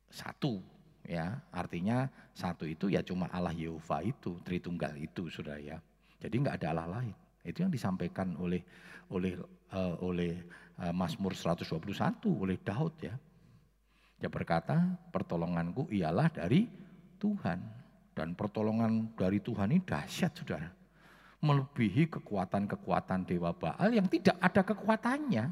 satu. 0.07 0.63
Ya, 1.03 1.43
artinya 1.51 2.07
satu 2.31 2.63
itu 2.63 2.87
ya 2.87 3.03
cuma 3.03 3.27
Allah 3.35 3.51
Yehova 3.51 3.99
itu, 3.99 4.39
Tritunggal 4.39 4.95
itu 4.95 5.27
saudara 5.27 5.59
ya. 5.59 5.75
Jadi 6.23 6.39
nggak 6.39 6.55
ada 6.55 6.67
Allah 6.71 6.87
lain. 7.03 7.15
Itu 7.43 7.67
yang 7.67 7.73
disampaikan 7.75 8.31
oleh 8.39 8.63
oleh 9.11 9.35
uh, 9.75 9.99
oleh 9.99 10.39
uh, 10.79 10.95
Mazmur 10.95 11.35
121 11.35 11.67
oleh 12.31 12.55
Daud 12.63 12.95
ya. 13.03 13.11
Dia 14.21 14.29
berkata, 14.29 14.77
pertolonganku 15.09 15.89
ialah 15.89 16.29
dari 16.29 16.69
Tuhan. 17.17 17.57
Dan 18.13 18.37
pertolongan 18.37 19.17
dari 19.17 19.41
Tuhan 19.41 19.73
ini 19.73 19.81
dahsyat 19.81 20.37
saudara. 20.37 20.69
Melebihi 21.41 22.05
kekuatan-kekuatan 22.05 23.25
Dewa 23.25 23.49
Baal 23.49 23.97
yang 23.97 24.05
tidak 24.05 24.37
ada 24.37 24.61
kekuatannya. 24.61 25.49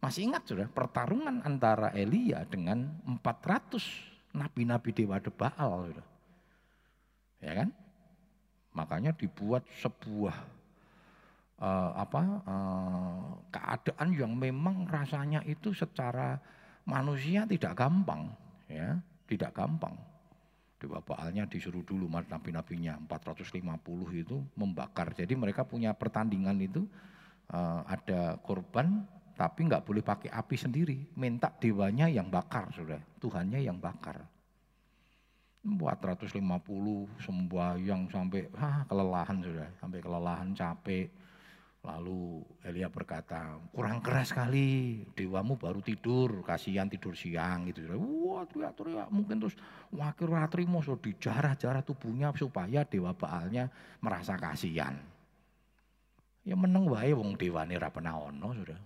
Masih 0.00 0.32
ingat 0.32 0.48
saudara, 0.48 0.72
pertarungan 0.72 1.44
antara 1.44 1.92
Elia 1.92 2.48
dengan 2.48 2.88
400 3.04 4.32
nabi-nabi 4.32 4.96
Dewa 4.96 5.20
Baal. 5.20 5.92
Saudara. 5.92 6.04
Ya 7.44 7.52
kan? 7.52 7.68
Makanya 8.72 9.12
dibuat 9.12 9.68
sebuah 9.84 10.36
uh, 11.60 11.90
apa 12.00 12.22
uh, 12.48 13.24
keadaan 13.52 14.08
yang 14.16 14.32
memang 14.32 14.88
rasanya 14.88 15.44
itu 15.44 15.76
secara 15.76 16.40
manusia 16.90 17.46
tidak 17.46 17.78
gampang, 17.78 18.26
ya, 18.66 18.98
tidak 19.30 19.54
gampang. 19.54 19.94
Dewa 20.80 20.98
Baalnya 21.04 21.44
disuruh 21.44 21.84
dulu 21.84 22.08
nabi-nabinya 22.08 22.98
450 23.04 23.62
itu 24.16 24.42
membakar. 24.56 25.12
Jadi 25.12 25.36
mereka 25.36 25.62
punya 25.62 25.92
pertandingan 25.92 26.56
itu 26.58 26.88
uh, 27.52 27.84
ada 27.84 28.40
korban 28.40 29.04
tapi 29.36 29.64
nggak 29.64 29.84
boleh 29.88 30.04
pakai 30.04 30.28
api 30.28 30.52
sendiri, 30.52 31.16
minta 31.16 31.48
dewanya 31.48 32.12
yang 32.12 32.28
bakar 32.28 32.68
sudah, 32.76 33.00
Tuhannya 33.16 33.64
yang 33.64 33.80
bakar. 33.80 34.20
450 35.64 36.40
sembahyang 37.24 38.08
sampai 38.08 38.48
ah, 38.60 38.84
kelelahan 38.84 39.40
sudah, 39.40 39.68
sampai 39.80 40.00
kelelahan 40.00 40.52
capek 40.52 41.08
Lalu 41.80 42.44
Elia 42.60 42.92
berkata, 42.92 43.56
kurang 43.72 44.04
keras 44.04 44.36
sekali, 44.36 45.00
dewamu 45.16 45.56
baru 45.56 45.80
tidur, 45.80 46.44
kasihan 46.44 46.84
tidur 46.92 47.16
siang 47.16 47.72
gitu. 47.72 47.88
Wah 47.96 48.44
teriak-teriak, 48.44 49.08
mungkin 49.08 49.40
terus 49.40 49.56
wakil 49.88 50.28
ratri 50.28 50.68
so 50.84 51.00
dijarah-jarah 51.00 51.80
tubuhnya 51.80 52.36
supaya 52.36 52.84
dewa 52.84 53.16
Baalnya 53.16 53.72
merasa 54.04 54.36
kasihan. 54.36 54.92
Ya 56.44 56.52
meneng 56.52 56.84
wae 56.84 57.16
wong 57.16 57.40
dewa 57.40 57.64
ra 57.64 57.88
pernah 57.88 58.16
ono 58.28 58.48
sudah. 58.52 58.80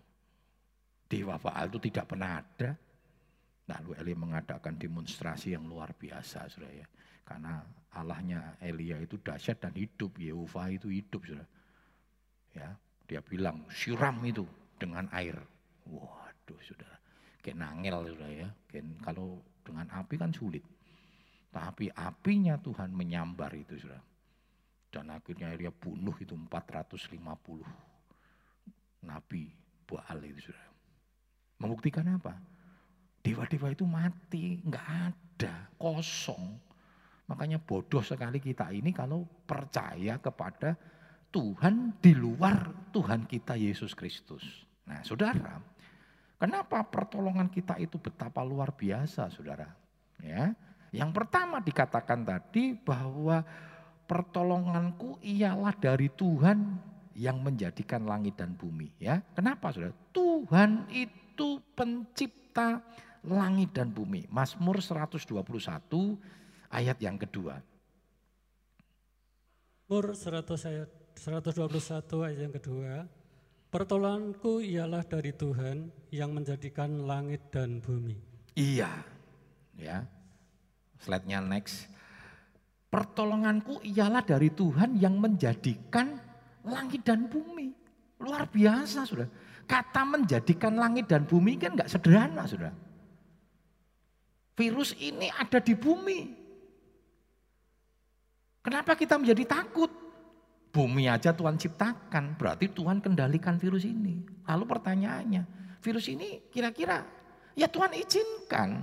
Dewa 1.11 1.35
Baal 1.39 1.75
itu 1.75 1.79
tidak 1.91 2.15
pernah 2.15 2.39
ada. 2.39 2.79
Lalu 3.65 3.91
Elia 3.99 4.17
mengadakan 4.19 4.79
demonstrasi 4.79 5.59
yang 5.59 5.67
luar 5.67 5.99
biasa 5.99 6.47
sudah 6.47 6.71
ya. 6.71 6.87
Karena 7.27 7.59
Allahnya 7.97 8.61
Elia 8.63 9.01
itu 9.03 9.19
dahsyat 9.19 9.59
dan 9.67 9.75
hidup, 9.75 10.15
Yehova 10.21 10.71
itu 10.71 10.93
hidup 10.93 11.23
sudah. 11.27 11.49
Ya, 12.55 12.71
dia 13.05 13.21
bilang 13.21 13.65
siram 13.69 14.21
itu 14.25 14.45
dengan 14.81 15.09
air. 15.13 15.37
Waduh 15.85 16.61
sudah, 16.65 16.89
kayak 17.45 17.61
nangel 17.61 18.05
sudah 18.17 18.29
ya. 18.29 18.49
Kayak 18.69 18.85
kalau 19.05 19.41
dengan 19.65 19.87
api 19.93 20.15
kan 20.17 20.33
sulit. 20.33 20.65
Tapi 21.55 21.87
apinya 21.95 22.59
Tuhan 22.59 22.91
menyambar 22.91 23.55
itu 23.55 23.79
sudah. 23.79 24.03
Dan 24.91 25.11
akhirnya 25.11 25.55
dia 25.55 25.71
bunuh 25.71 26.15
itu 26.19 26.35
450 26.35 27.19
nabi 29.05 29.51
Baal 29.85 30.25
itu 30.25 30.51
sudah. 30.51 30.67
Membuktikan 31.61 32.09
apa? 32.09 32.35
Dewa-dewa 33.25 33.69
itu 33.73 33.85
mati, 33.89 34.61
nggak 34.65 34.87
ada, 34.89 35.69
kosong. 35.77 36.57
Makanya 37.29 37.57
bodoh 37.61 38.05
sekali 38.05 38.37
kita 38.41 38.69
ini 38.73 38.93
kalau 38.93 39.25
percaya 39.49 40.21
kepada 40.21 40.77
Tuhan 41.35 41.99
di 41.99 42.15
luar 42.15 42.71
Tuhan 42.95 43.27
kita 43.27 43.59
Yesus 43.59 43.91
Kristus. 43.99 44.47
Nah 44.87 45.03
saudara, 45.03 45.59
kenapa 46.39 46.87
pertolongan 46.87 47.51
kita 47.51 47.75
itu 47.83 47.99
betapa 47.99 48.47
luar 48.47 48.71
biasa 48.71 49.35
saudara? 49.35 49.67
Ya, 50.23 50.55
Yang 50.95 51.11
pertama 51.11 51.59
dikatakan 51.59 52.23
tadi 52.23 52.79
bahwa 52.79 53.43
pertolonganku 54.07 55.19
ialah 55.27 55.75
dari 55.75 56.07
Tuhan 56.07 56.79
yang 57.19 57.43
menjadikan 57.43 58.07
langit 58.07 58.39
dan 58.39 58.55
bumi. 58.55 58.95
Ya, 59.03 59.19
Kenapa 59.35 59.75
saudara? 59.75 59.91
Tuhan 60.15 60.87
itu 60.95 61.59
pencipta 61.75 62.79
langit 63.27 63.75
dan 63.75 63.91
bumi. 63.91 64.31
Mazmur 64.31 64.79
121 64.79 65.35
ayat 66.71 66.99
yang 67.03 67.19
kedua. 67.19 67.59
Mazmur 69.91 70.15
100 70.15 70.71
ayat 70.71 71.04
121 71.19 72.27
ayat 72.27 72.39
yang 72.39 72.55
kedua. 72.55 73.07
Pertolonganku 73.71 74.63
ialah 74.63 75.03
dari 75.03 75.35
Tuhan 75.35 75.91
yang 76.15 76.31
menjadikan 76.31 77.07
langit 77.07 77.51
dan 77.51 77.83
bumi. 77.83 78.15
Iya. 78.55 79.03
Ya. 79.75 80.07
Slide-nya 81.03 81.43
next. 81.43 81.91
Pertolonganku 82.87 83.83
ialah 83.83 84.23
dari 84.23 84.55
Tuhan 84.55 84.95
yang 85.03 85.19
menjadikan 85.19 86.15
langit 86.63 87.03
dan 87.03 87.27
bumi. 87.27 87.75
Luar 88.23 88.47
biasa 88.47 89.03
sudah. 89.03 89.27
Kata 89.67 90.07
menjadikan 90.07 90.79
langit 90.79 91.11
dan 91.11 91.27
bumi 91.27 91.59
kan 91.59 91.75
enggak 91.75 91.91
sederhana 91.91 92.47
sudah. 92.47 92.71
Virus 94.55 94.95
ini 95.03 95.27
ada 95.35 95.59
di 95.59 95.75
bumi. 95.75 96.21
Kenapa 98.63 98.95
kita 98.95 99.19
menjadi 99.19 99.43
takut? 99.51 100.04
Bumi 100.75 101.07
aja 101.07 101.31
Tuhan 101.31 101.55
ciptakan, 101.55 102.35
berarti 102.35 102.67
Tuhan 102.67 102.99
kendalikan 102.99 103.63
virus 103.63 103.87
ini. 103.87 104.19
Lalu 104.43 104.65
pertanyaannya, 104.67 105.43
virus 105.79 106.11
ini 106.11 106.51
kira-kira 106.51 107.07
ya 107.55 107.71
Tuhan 107.71 107.95
izinkan. 107.95 108.83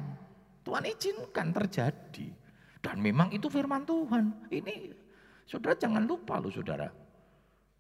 Tuhan 0.63 0.88
izinkan 0.88 1.51
terjadi. 1.51 2.31
Dan 2.79 3.03
memang 3.03 3.36
itu 3.36 3.51
firman 3.51 3.83
Tuhan. 3.83 4.48
Ini 4.48 4.95
saudara 5.43 5.75
jangan 5.75 6.07
lupa 6.07 6.39
loh 6.39 6.48
saudara. 6.48 6.88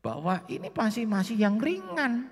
Bahwa 0.03 0.43
ini 0.51 0.67
masih 0.67 1.07
masih 1.07 1.39
yang 1.39 1.55
ringan. 1.55 2.27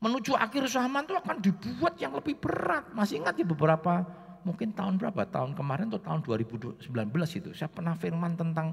Menuju 0.00 0.32
akhir 0.40 0.72
zaman 0.72 1.04
itu 1.04 1.14
akan 1.20 1.36
dibuat 1.44 2.00
yang 2.00 2.16
lebih 2.16 2.40
berat. 2.40 2.88
Masih 2.96 3.20
ingat 3.20 3.36
ya 3.36 3.44
beberapa 3.44 4.08
mungkin 4.40 4.72
tahun 4.72 4.96
berapa? 4.96 5.28
Tahun 5.28 5.52
kemarin 5.52 5.92
atau 5.92 6.00
tahun 6.00 6.24
2019 6.24 6.80
itu. 7.36 7.52
Saya 7.52 7.68
pernah 7.68 7.92
firman 7.92 8.40
tentang 8.40 8.72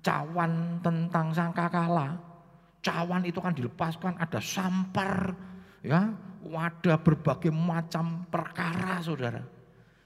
cawan 0.00 0.80
tentang 0.80 1.32
sangkakala. 1.32 2.16
Cawan 2.80 3.22
itu 3.28 3.36
kan 3.44 3.52
dilepaskan 3.52 4.16
ada 4.16 4.40
sampar, 4.40 5.36
ya, 5.84 6.16
wadah 6.48 6.96
berbagai 6.96 7.52
macam 7.52 8.24
perkara, 8.32 9.04
saudara, 9.04 9.44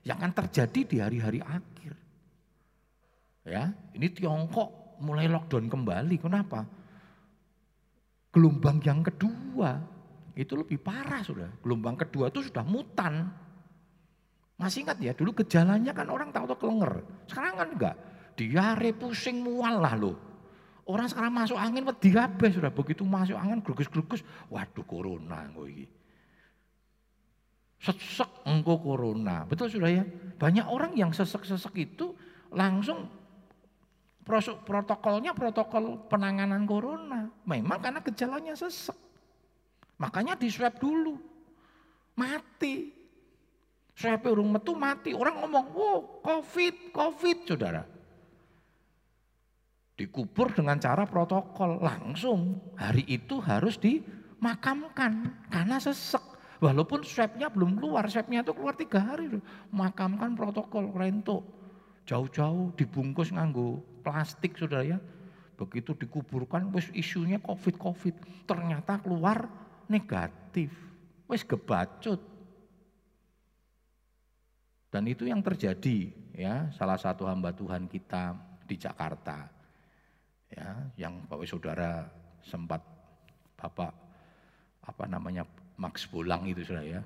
yang 0.03 0.19
akan 0.19 0.35
terjadi 0.35 0.81
di 0.83 0.97
hari-hari 0.99 1.39
akhir. 1.39 1.95
Ya, 3.47 3.71
ini 3.95 4.11
Tiongkok 4.11 4.99
mulai 4.99 5.31
lockdown 5.31 5.71
kembali. 5.71 6.17
Kenapa? 6.19 6.67
Gelombang 8.35 8.83
yang 8.83 9.07
kedua 9.07 9.79
itu 10.35 10.59
lebih 10.59 10.83
parah 10.83 11.23
sudah. 11.23 11.47
Gelombang 11.63 11.95
kedua 11.95 12.27
itu 12.27 12.43
sudah 12.43 12.67
mutan. 12.67 13.31
Masih 14.59 14.83
ingat 14.83 14.99
ya, 14.99 15.15
dulu 15.15 15.31
gejalanya 15.47 15.95
kan 15.95 16.11
orang 16.11 16.35
tahu-tahu 16.35 16.59
kelenger. 16.59 17.07
Sekarang 17.31 17.55
kan 17.55 17.69
enggak 17.71 17.97
diare 18.35 18.91
pusing 18.95 19.41
mual 19.41 19.79
lah 19.81 19.95
lo. 19.97 20.13
Orang 20.85 21.09
sekarang 21.09 21.33
masuk 21.33 21.57
angin 21.57 21.81
wedi 21.89 22.13
kabeh 22.13 22.53
sudah 22.53 22.69
begitu 22.69 23.09
masuk 23.09 23.41
angin 23.41 23.65
grugus-grugus, 23.65 24.21
waduh 24.53 24.85
corona 24.85 25.49
engko 25.49 25.65
iki. 25.65 25.89
Sesek 27.81 28.45
engko 28.45 28.77
corona. 28.81 29.49
Betul 29.49 29.73
sudah 29.73 29.89
ya? 29.89 30.05
Banyak 30.37 30.69
orang 30.69 30.93
yang 30.93 31.13
sesek-sesek 31.13 31.73
itu 31.81 32.13
langsung 32.53 33.09
protokolnya 34.65 35.33
protokol 35.33 36.05
penanganan 36.09 36.69
corona. 36.69 37.29
Memang 37.49 37.81
karena 37.81 38.01
gejalanya 38.05 38.53
sesek. 38.53 38.97
Makanya 40.01 40.37
di 40.37 40.49
swab 40.53 40.77
dulu. 40.81 41.17
Mati. 42.17 42.93
Swab 43.97 44.27
urung 44.27 44.53
metu 44.53 44.77
mati. 44.77 45.15
Orang 45.15 45.45
ngomong, 45.45 45.67
"Oh, 45.77 46.01
Covid, 46.25 46.91
Covid," 46.91 47.47
Saudara. 47.47 47.94
Dikubur 49.95 50.51
dengan 50.51 50.75
cara 50.83 51.07
protokol 51.07 51.79
langsung. 51.79 52.59
Hari 52.75 53.07
itu 53.07 53.39
harus 53.39 53.79
dimakamkan 53.79 55.31
karena 55.47 55.79
sesek. 55.79 56.35
Walaupun 56.59 57.07
swabnya 57.07 57.47
belum 57.47 57.79
keluar, 57.79 58.11
swabnya 58.11 58.43
itu 58.43 58.51
keluar 58.59 58.75
tiga 58.75 58.99
hari. 58.99 59.31
Makamkan 59.71 60.35
protokol 60.35 60.91
rento. 60.91 61.47
Jauh-jauh 62.11 62.75
dibungkus 62.75 63.31
nganggo 63.31 63.79
plastik 64.03 64.59
sudah 64.59 64.83
ya. 64.83 64.99
Begitu 65.55 65.95
dikuburkan 65.95 66.75
wis 66.75 66.91
isunya 66.91 67.39
covid-covid. 67.39 68.19
Ternyata 68.51 68.99
keluar 68.99 69.47
negatif. 69.87 70.75
Wis 71.31 71.47
gebacut. 71.47 72.19
Dan 74.91 75.07
itu 75.07 75.27
yang 75.27 75.39
terjadi 75.39 76.11
ya 76.35 76.67
salah 76.75 76.99
satu 76.99 77.31
hamba 77.31 77.55
Tuhan 77.55 77.87
kita 77.87 78.35
di 78.67 78.79
Jakarta 78.79 79.54
ya 80.55 80.71
yang 80.95 81.27
Bapak 81.27 81.47
Saudara 81.51 82.07
sempat 82.47 82.81
Bapak 83.59 83.91
apa 84.85 85.05
namanya 85.11 85.43
Max 85.75 86.07
Bolang 86.07 86.47
itu 86.47 86.63
sudah 86.63 86.85
ya. 86.87 87.03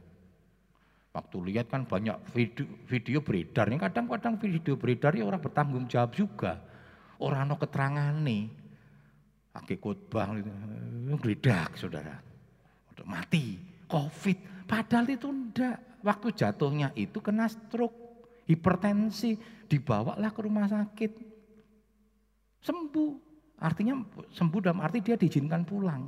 Waktu 1.09 1.37
lihat 1.51 1.73
kan 1.73 1.89
banyak 1.89 2.15
video, 2.37 2.69
video 2.85 3.19
beredar, 3.25 3.67
yang 3.73 3.81
kadang-kadang 3.81 4.37
video 4.37 4.77
beredar 4.77 5.17
ya 5.17 5.25
orang 5.25 5.41
bertanggung 5.41 5.89
jawab 5.89 6.13
juga. 6.15 6.61
Orang 7.19 7.51
no 7.51 7.57
keterangan 7.59 8.15
nih, 8.23 8.47
pakai 9.51 9.77
khotbah 9.83 10.31
geledak 11.19 11.75
saudara, 11.75 12.15
untuk 12.93 13.07
mati, 13.09 13.59
covid. 13.91 14.69
Padahal 14.69 15.09
itu 15.11 15.27
enggak, 15.27 16.05
waktu 16.05 16.29
jatuhnya 16.37 16.95
itu 16.95 17.19
kena 17.19 17.51
stroke, 17.51 18.29
hipertensi, 18.47 19.35
dibawalah 19.67 20.31
ke 20.31 20.41
rumah 20.45 20.71
sakit, 20.71 21.13
sembuh. 22.63 23.28
Artinya 23.59 23.99
sembuh 24.31 24.61
dalam 24.63 24.79
arti 24.79 25.03
dia 25.03 25.19
diizinkan 25.19 25.67
pulang. 25.67 26.03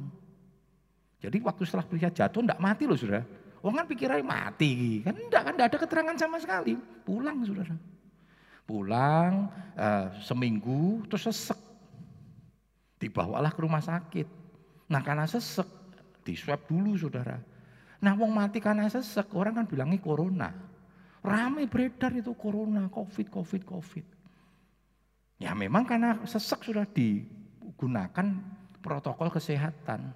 Jadi 1.21 1.37
waktu 1.43 1.63
setelah 1.67 1.85
dia 1.91 2.11
jatuh 2.11 2.41
enggak 2.47 2.63
mati 2.63 2.87
loh 2.87 2.97
saudara. 2.97 3.27
Wong 3.61 3.77
kan 3.77 3.85
pikirannya 3.85 4.25
mati, 4.25 5.05
kan 5.05 5.13
enggak 5.13 5.43
kan 5.45 5.53
enggak 5.53 5.69
ada 5.75 5.79
keterangan 5.85 6.17
sama 6.17 6.41
sekali. 6.41 6.79
Pulang 7.05 7.45
saudara. 7.45 7.77
Pulang 8.65 9.51
uh, 9.77 10.07
seminggu 10.23 11.05
terus 11.11 11.29
sesek. 11.29 11.59
Dibawalah 12.97 13.53
ke 13.53 13.61
rumah 13.61 13.85
sakit. 13.85 14.29
Nah 14.89 15.03
karena 15.05 15.29
sesek 15.29 15.69
di 16.25 16.39
swab 16.39 16.65
dulu 16.71 16.97
saudara. 16.97 17.37
Nah 18.01 18.17
wong 18.17 18.33
mati 18.33 18.63
karena 18.63 18.89
sesek 18.89 19.29
orang 19.37 19.61
kan 19.61 19.67
bilangnya 19.69 20.01
corona. 20.01 20.49
Rame 21.21 21.69
beredar 21.69 22.17
itu 22.17 22.33
corona, 22.33 22.89
covid, 22.89 23.29
covid, 23.29 23.67
covid. 23.69 24.07
Ya 25.37 25.53
memang 25.53 25.85
karena 25.85 26.17
sesek 26.25 26.65
sudah 26.65 26.89
di 26.89 27.40
gunakan 27.77 28.27
protokol 28.81 29.29
kesehatan. 29.29 30.15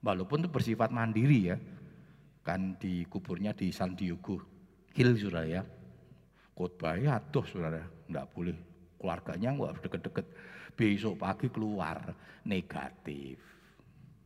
Walaupun 0.00 0.44
itu 0.44 0.50
bersifat 0.50 0.88
mandiri 0.90 1.52
ya. 1.52 1.56
Kan 2.40 2.80
di 2.80 3.04
kuburnya 3.04 3.52
di 3.52 3.68
San 3.68 3.92
Diego 3.92 4.40
Hill 4.96 5.14
saudara 5.20 5.46
ya. 5.46 5.62
Khotbahnya 6.56 7.20
aduh 7.20 7.44
saudara, 7.46 7.80
enggak 8.08 8.26
boleh 8.32 8.56
keluarganya 9.00 9.48
enggak 9.52 9.80
deket-deket. 9.84 10.26
Besok 10.76 11.14
pagi 11.20 11.48
keluar 11.52 12.16
negatif. 12.44 13.36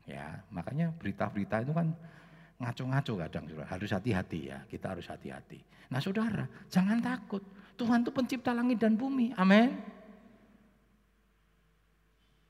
Ya, 0.04 0.44
makanya 0.52 0.92
berita-berita 0.94 1.64
itu 1.64 1.72
kan 1.74 1.90
ngaco-ngaco 2.62 3.12
kadang 3.26 3.44
saudara. 3.50 3.68
Harus 3.70 3.90
hati-hati 3.90 4.40
ya, 4.50 4.58
kita 4.70 4.94
harus 4.94 5.06
hati-hati. 5.10 5.58
Nah 5.90 5.98
saudara, 5.98 6.46
jangan 6.70 7.02
takut. 7.02 7.42
Tuhan 7.74 8.06
itu 8.06 8.10
pencipta 8.14 8.54
langit 8.54 8.78
dan 8.78 8.94
bumi. 8.94 9.34
Amin. 9.34 9.74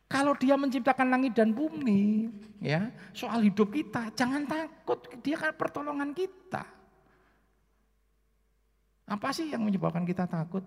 Kalau 0.05 0.37
dia 0.37 0.55
menciptakan 0.55 1.11
langit 1.11 1.35
dan 1.35 1.51
bumi, 1.51 2.29
ya, 2.61 2.93
soal 3.17 3.43
hidup 3.43 3.73
kita, 3.73 4.13
jangan 4.15 4.45
takut, 4.45 5.01
dia 5.25 5.35
kan 5.41 5.57
pertolongan 5.57 6.13
kita. 6.13 6.63
Apa 9.05 9.33
sih 9.33 9.53
yang 9.53 9.65
menyebabkan 9.65 10.05
kita 10.05 10.29
takut? 10.29 10.65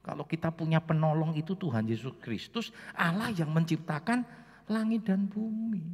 Kalau 0.00 0.24
kita 0.24 0.48
punya 0.48 0.80
penolong 0.80 1.36
itu 1.36 1.52
Tuhan 1.54 1.84
Yesus 1.84 2.16
Kristus, 2.18 2.72
Allah 2.96 3.28
yang 3.30 3.52
menciptakan 3.52 4.24
langit 4.70 5.04
dan 5.04 5.28
bumi. 5.28 5.84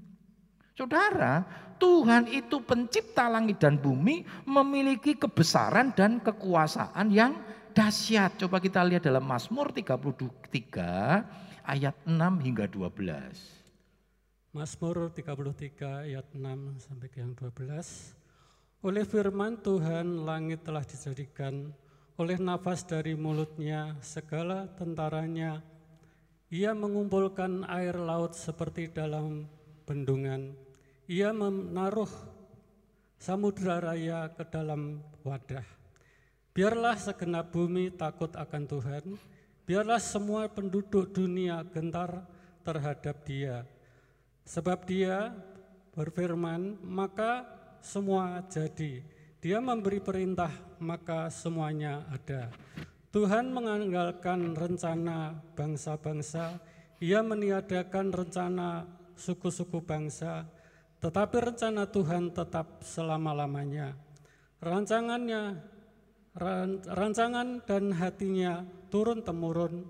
Saudara, 0.77 1.43
Tuhan 1.81 2.29
itu 2.29 2.61
pencipta 2.61 3.33
langit 3.33 3.59
dan 3.59 3.81
bumi 3.81 4.23
memiliki 4.45 5.17
kebesaran 5.17 5.97
dan 5.97 6.21
kekuasaan 6.21 7.09
yang 7.09 7.33
dahsyat. 7.73 8.37
Coba 8.41 8.61
kita 8.61 8.85
lihat 8.85 9.09
dalam 9.09 9.25
Mazmur 9.25 9.73
33 9.73 11.46
ayat 11.67 11.99
6 12.07 12.47
hingga 12.47 12.71
12. 12.71 14.55
Mazmur 14.55 15.11
33 15.11 16.07
ayat 16.07 16.27
6 16.31 16.79
sampai 16.79 17.11
ke 17.11 17.19
yang 17.19 17.35
12. 17.35 18.87
Oleh 18.87 19.03
firman 19.03 19.59
Tuhan 19.59 20.23
langit 20.23 20.63
telah 20.63 20.87
dijadikan, 20.87 21.75
oleh 22.17 22.39
nafas 22.39 22.87
dari 22.87 23.19
mulutnya 23.19 23.99
segala 23.99 24.71
tentaranya. 24.79 25.61
Ia 26.55 26.71
mengumpulkan 26.71 27.67
air 27.67 27.99
laut 27.99 28.39
seperti 28.39 28.87
dalam 28.87 29.51
bendungan. 29.85 30.55
Ia 31.11 31.35
menaruh 31.35 32.09
samudra 33.19 33.83
raya 33.83 34.31
ke 34.31 34.47
dalam 34.47 35.03
wadah. 35.27 35.67
Biarlah 36.55 36.97
segenap 36.97 37.51
bumi 37.51 37.93
takut 37.93 38.33
akan 38.33 38.63
Tuhan, 38.65 39.05
biarlah 39.67 39.99
semua 39.99 40.47
penduduk 40.47 41.11
dunia 41.11 41.67
gentar 41.75 42.23
terhadap 42.63 43.27
dia. 43.27 43.67
Sebab 44.47 44.87
dia 44.87 45.35
berfirman, 45.91 46.79
maka 46.87 47.43
semua 47.83 48.47
jadi. 48.47 49.03
Dia 49.43 49.59
memberi 49.59 49.99
perintah, 49.99 50.51
maka 50.79 51.29
semuanya 51.35 52.07
ada. 52.09 52.51
Tuhan 53.11 53.51
mengandalkan 53.51 54.55
rencana 54.55 55.35
bangsa-bangsa, 55.59 56.63
ia 57.03 57.23
meniadakan 57.27 58.15
rencana 58.15 58.87
suku-suku 59.19 59.83
bangsa, 59.83 60.47
tetapi 61.01 61.53
rencana 61.53 61.89
Tuhan 61.89 62.31
tetap 62.31 62.83
selama-lamanya. 62.85 63.97
Rancangannya 64.61 65.59
rancangan 66.87 67.65
dan 67.65 67.97
hatinya 67.97 68.65
turun-temurun. 68.93 69.89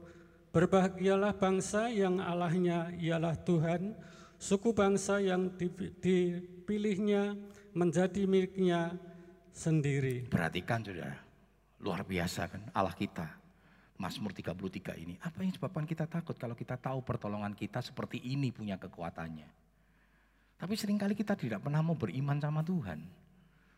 Berbahagialah 0.54 1.36
bangsa 1.36 1.92
yang 1.92 2.16
Allahnya 2.22 2.88
ialah 2.96 3.36
Tuhan, 3.44 3.92
suku 4.40 4.72
bangsa 4.72 5.20
yang 5.20 5.52
dipilihnya 5.52 7.36
menjadi 7.76 8.24
miliknya 8.24 8.96
sendiri. 9.52 10.24
Perhatikan 10.32 10.80
saudara, 10.80 11.20
luar 11.84 12.08
biasa 12.08 12.48
kan 12.48 12.62
Allah 12.72 12.96
kita. 12.96 13.28
Mazmur 13.96 14.28
33 14.36 14.92
ini, 15.00 15.16
apa 15.24 15.40
yang 15.40 15.56
sebabkan 15.56 15.88
kita 15.88 16.04
takut 16.04 16.36
kalau 16.36 16.52
kita 16.52 16.76
tahu 16.76 17.00
pertolongan 17.00 17.56
kita 17.56 17.80
seperti 17.80 18.20
ini 18.28 18.52
punya 18.52 18.76
kekuatannya. 18.76 19.48
Tapi 20.56 20.72
sering 20.76 21.00
kali 21.00 21.16
kita 21.16 21.32
tidak 21.32 21.64
pernah 21.64 21.80
mau 21.80 21.96
beriman 21.96 22.36
sama 22.36 22.60
Tuhan. 22.60 23.25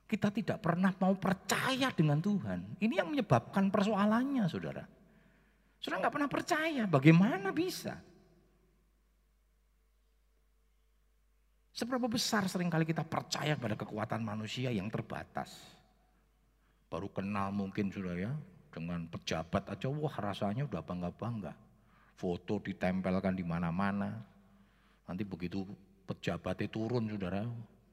Kita 0.09 0.33
tidak 0.33 0.65
pernah 0.65 0.89
mau 1.05 1.13
percaya 1.21 1.93
dengan 1.93 2.17
Tuhan. 2.17 2.81
Ini 2.81 3.05
yang 3.05 3.13
menyebabkan 3.13 3.69
persoalannya 3.69 4.49
saudara. 4.49 4.81
Saudara 5.77 6.09
nggak 6.09 6.15
pernah 6.17 6.31
percaya, 6.33 6.83
bagaimana 6.89 7.53
bisa? 7.53 7.93
Seberapa 11.77 12.09
besar 12.09 12.49
sering 12.49 12.73
kali 12.73 12.89
kita 12.89 13.05
percaya 13.05 13.53
pada 13.55 13.77
kekuatan 13.77 14.25
manusia 14.25 14.73
yang 14.73 14.89
terbatas. 14.89 15.53
Baru 16.89 17.13
kenal 17.13 17.53
mungkin 17.53 17.93
sudah 17.93 18.17
ya, 18.17 18.33
dengan 18.73 19.05
pejabat 19.13 19.69
aja 19.69 19.93
wah 19.93 20.17
rasanya 20.25 20.65
udah 20.65 20.81
bangga-bangga. 20.89 21.53
Foto 22.17 22.65
ditempelkan 22.65 23.37
di 23.37 23.45
mana-mana. 23.45 24.25
Nanti 25.05 25.23
begitu 25.23 25.69
pejabatnya 26.09 26.67
turun 26.73 27.13
saudara, 27.13 27.45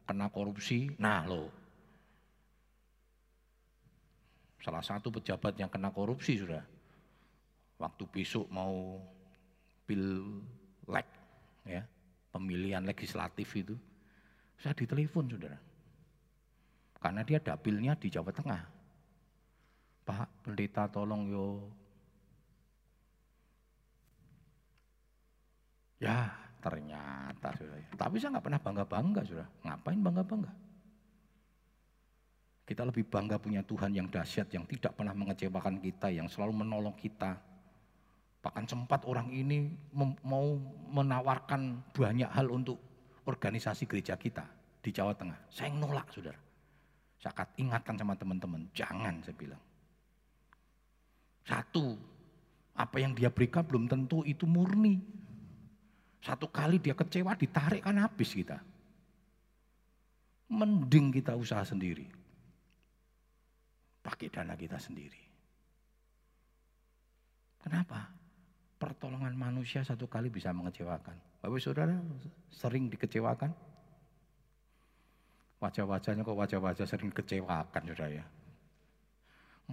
kena 0.07 0.31
korupsi, 0.31 0.95
nah 0.95 1.27
loh 1.27 1.64
salah 4.65 4.81
satu 4.81 5.13
pejabat 5.13 5.53
yang 5.61 5.69
kena 5.69 5.93
korupsi 5.93 6.41
sudah. 6.41 6.65
Waktu 7.77 8.03
besok 8.09 8.49
mau 8.49 8.97
pilek 9.85 11.05
ya, 11.69 11.85
pemilihan 12.33 12.81
legislatif 12.81 13.45
itu, 13.53 13.77
saya 14.57 14.73
ditelepon 14.73 15.29
saudara. 15.29 15.59
Karena 16.97 17.21
dia 17.21 17.37
dapilnya 17.37 17.93
di 17.93 18.09
Jawa 18.09 18.33
Tengah. 18.33 18.63
Pak 20.01 20.41
pendeta 20.41 20.89
tolong 20.89 21.29
yo. 21.29 21.69
Ya 26.01 26.33
ternyata 26.65 27.53
sudah. 27.53 27.77
Tapi 27.93 28.17
saya 28.17 28.33
nggak 28.37 28.45
pernah 28.49 28.61
bangga-bangga 28.61 29.21
sudah. 29.29 29.47
Ngapain 29.61 30.01
bangga-bangga? 30.01 30.64
Kita 32.65 32.81
lebih 32.81 33.05
bangga 33.05 33.37
punya 33.37 33.61
Tuhan 33.61 33.93
yang 33.93 34.09
dahsyat, 34.09 34.49
yang 34.49 34.65
tidak 34.65 34.97
pernah 34.97 35.13
mengecewakan 35.13 35.77
kita, 35.77 36.09
yang 36.09 36.25
selalu 36.25 36.65
menolong 36.65 36.97
kita. 36.97 37.37
Bahkan 38.41 38.65
sempat 38.65 39.05
orang 39.05 39.29
ini 39.29 39.69
mau 40.25 40.57
menawarkan 40.89 41.93
banyak 41.93 42.25
hal 42.25 42.49
untuk 42.49 42.81
organisasi 43.29 43.85
gereja 43.85 44.17
kita 44.17 44.49
di 44.81 44.89
Jawa 44.89 45.13
Tengah. 45.13 45.37
Saya 45.53 45.69
nolak, 45.77 46.09
saudara. 46.09 46.41
Saya 47.21 47.45
ingatkan 47.61 48.01
sama 48.01 48.17
teman-teman, 48.17 48.65
jangan 48.73 49.21
saya 49.21 49.37
bilang. 49.37 49.61
Satu, 51.45 51.93
apa 52.73 52.97
yang 52.97 53.13
dia 53.13 53.29
berikan 53.29 53.61
belum 53.61 53.85
tentu 53.85 54.25
itu 54.25 54.49
murni. 54.49 55.05
Satu 56.17 56.49
kali 56.49 56.81
dia 56.81 56.97
kecewa 56.97 57.37
ditarik 57.37 57.85
kan 57.85 58.01
habis 58.01 58.33
kita. 58.33 58.57
Mending 60.49 61.13
kita 61.13 61.37
usaha 61.37 61.61
sendiri 61.61 62.24
pakai 64.05 64.29
dana 64.29 64.53
kita 64.53 64.77
sendiri. 64.77 65.17
Kenapa? 67.65 68.05
Pertolongan 68.77 69.33
manusia 69.33 69.81
satu 69.81 70.05
kali 70.05 70.29
bisa 70.29 70.53
mengecewakan. 70.53 71.17
Bapak 71.41 71.57
saudara 71.57 71.97
sering 72.53 72.85
dikecewakan? 72.93 73.49
Wajah-wajahnya 75.57 76.21
kok 76.21 76.37
wajah-wajah 76.37 76.85
sering 76.85 77.09
kecewakan 77.09 77.81
saudara 77.89 78.21
ya. 78.21 78.25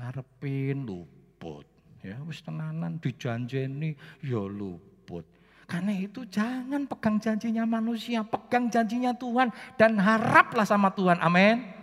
Ngarepin 0.00 0.88
luput. 0.88 1.68
Ya 2.00 2.16
wis 2.24 2.40
tenanan 2.40 2.96
dijanjeni 2.96 3.92
ya 4.24 4.40
luput. 4.48 5.28
Karena 5.68 5.92
itu 5.92 6.24
jangan 6.32 6.88
pegang 6.88 7.20
janjinya 7.20 7.68
manusia, 7.68 8.24
pegang 8.24 8.72
janjinya 8.72 9.12
Tuhan 9.12 9.52
dan 9.76 10.00
haraplah 10.00 10.64
sama 10.64 10.88
Tuhan. 10.96 11.20
Amin. 11.20 11.81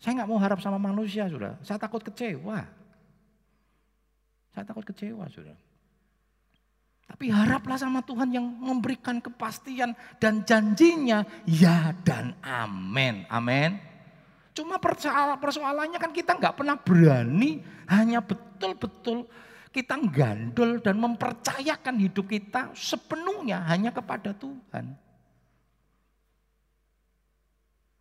Saya 0.00 0.24
nggak 0.24 0.30
mau 0.32 0.40
harap 0.40 0.64
sama 0.64 0.80
manusia, 0.80 1.28
sudah. 1.28 1.60
Saya 1.60 1.76
takut 1.76 2.00
kecewa. 2.00 2.64
Saya 4.56 4.64
takut 4.64 4.84
kecewa, 4.88 5.28
sudah. 5.28 5.54
Tapi 7.10 7.26
haraplah 7.28 7.76
sama 7.76 8.00
Tuhan 8.06 8.32
yang 8.32 8.46
memberikan 8.46 9.20
kepastian 9.20 9.92
dan 10.22 10.46
janjinya 10.46 11.26
ya 11.44 11.92
dan 12.00 12.32
amin. 12.40 13.26
Amin. 13.28 13.76
Cuma 14.54 14.78
persoalannya 14.78 15.98
kan 15.98 16.14
kita 16.14 16.38
nggak 16.38 16.54
pernah 16.54 16.78
berani 16.78 17.60
hanya 17.90 18.22
betul-betul 18.22 19.26
kita 19.74 19.98
gandol 20.10 20.78
dan 20.82 20.98
mempercayakan 20.98 21.98
hidup 21.98 22.26
kita 22.30 22.70
sepenuhnya 22.78 23.66
hanya 23.66 23.90
kepada 23.90 24.30
Tuhan. 24.34 25.09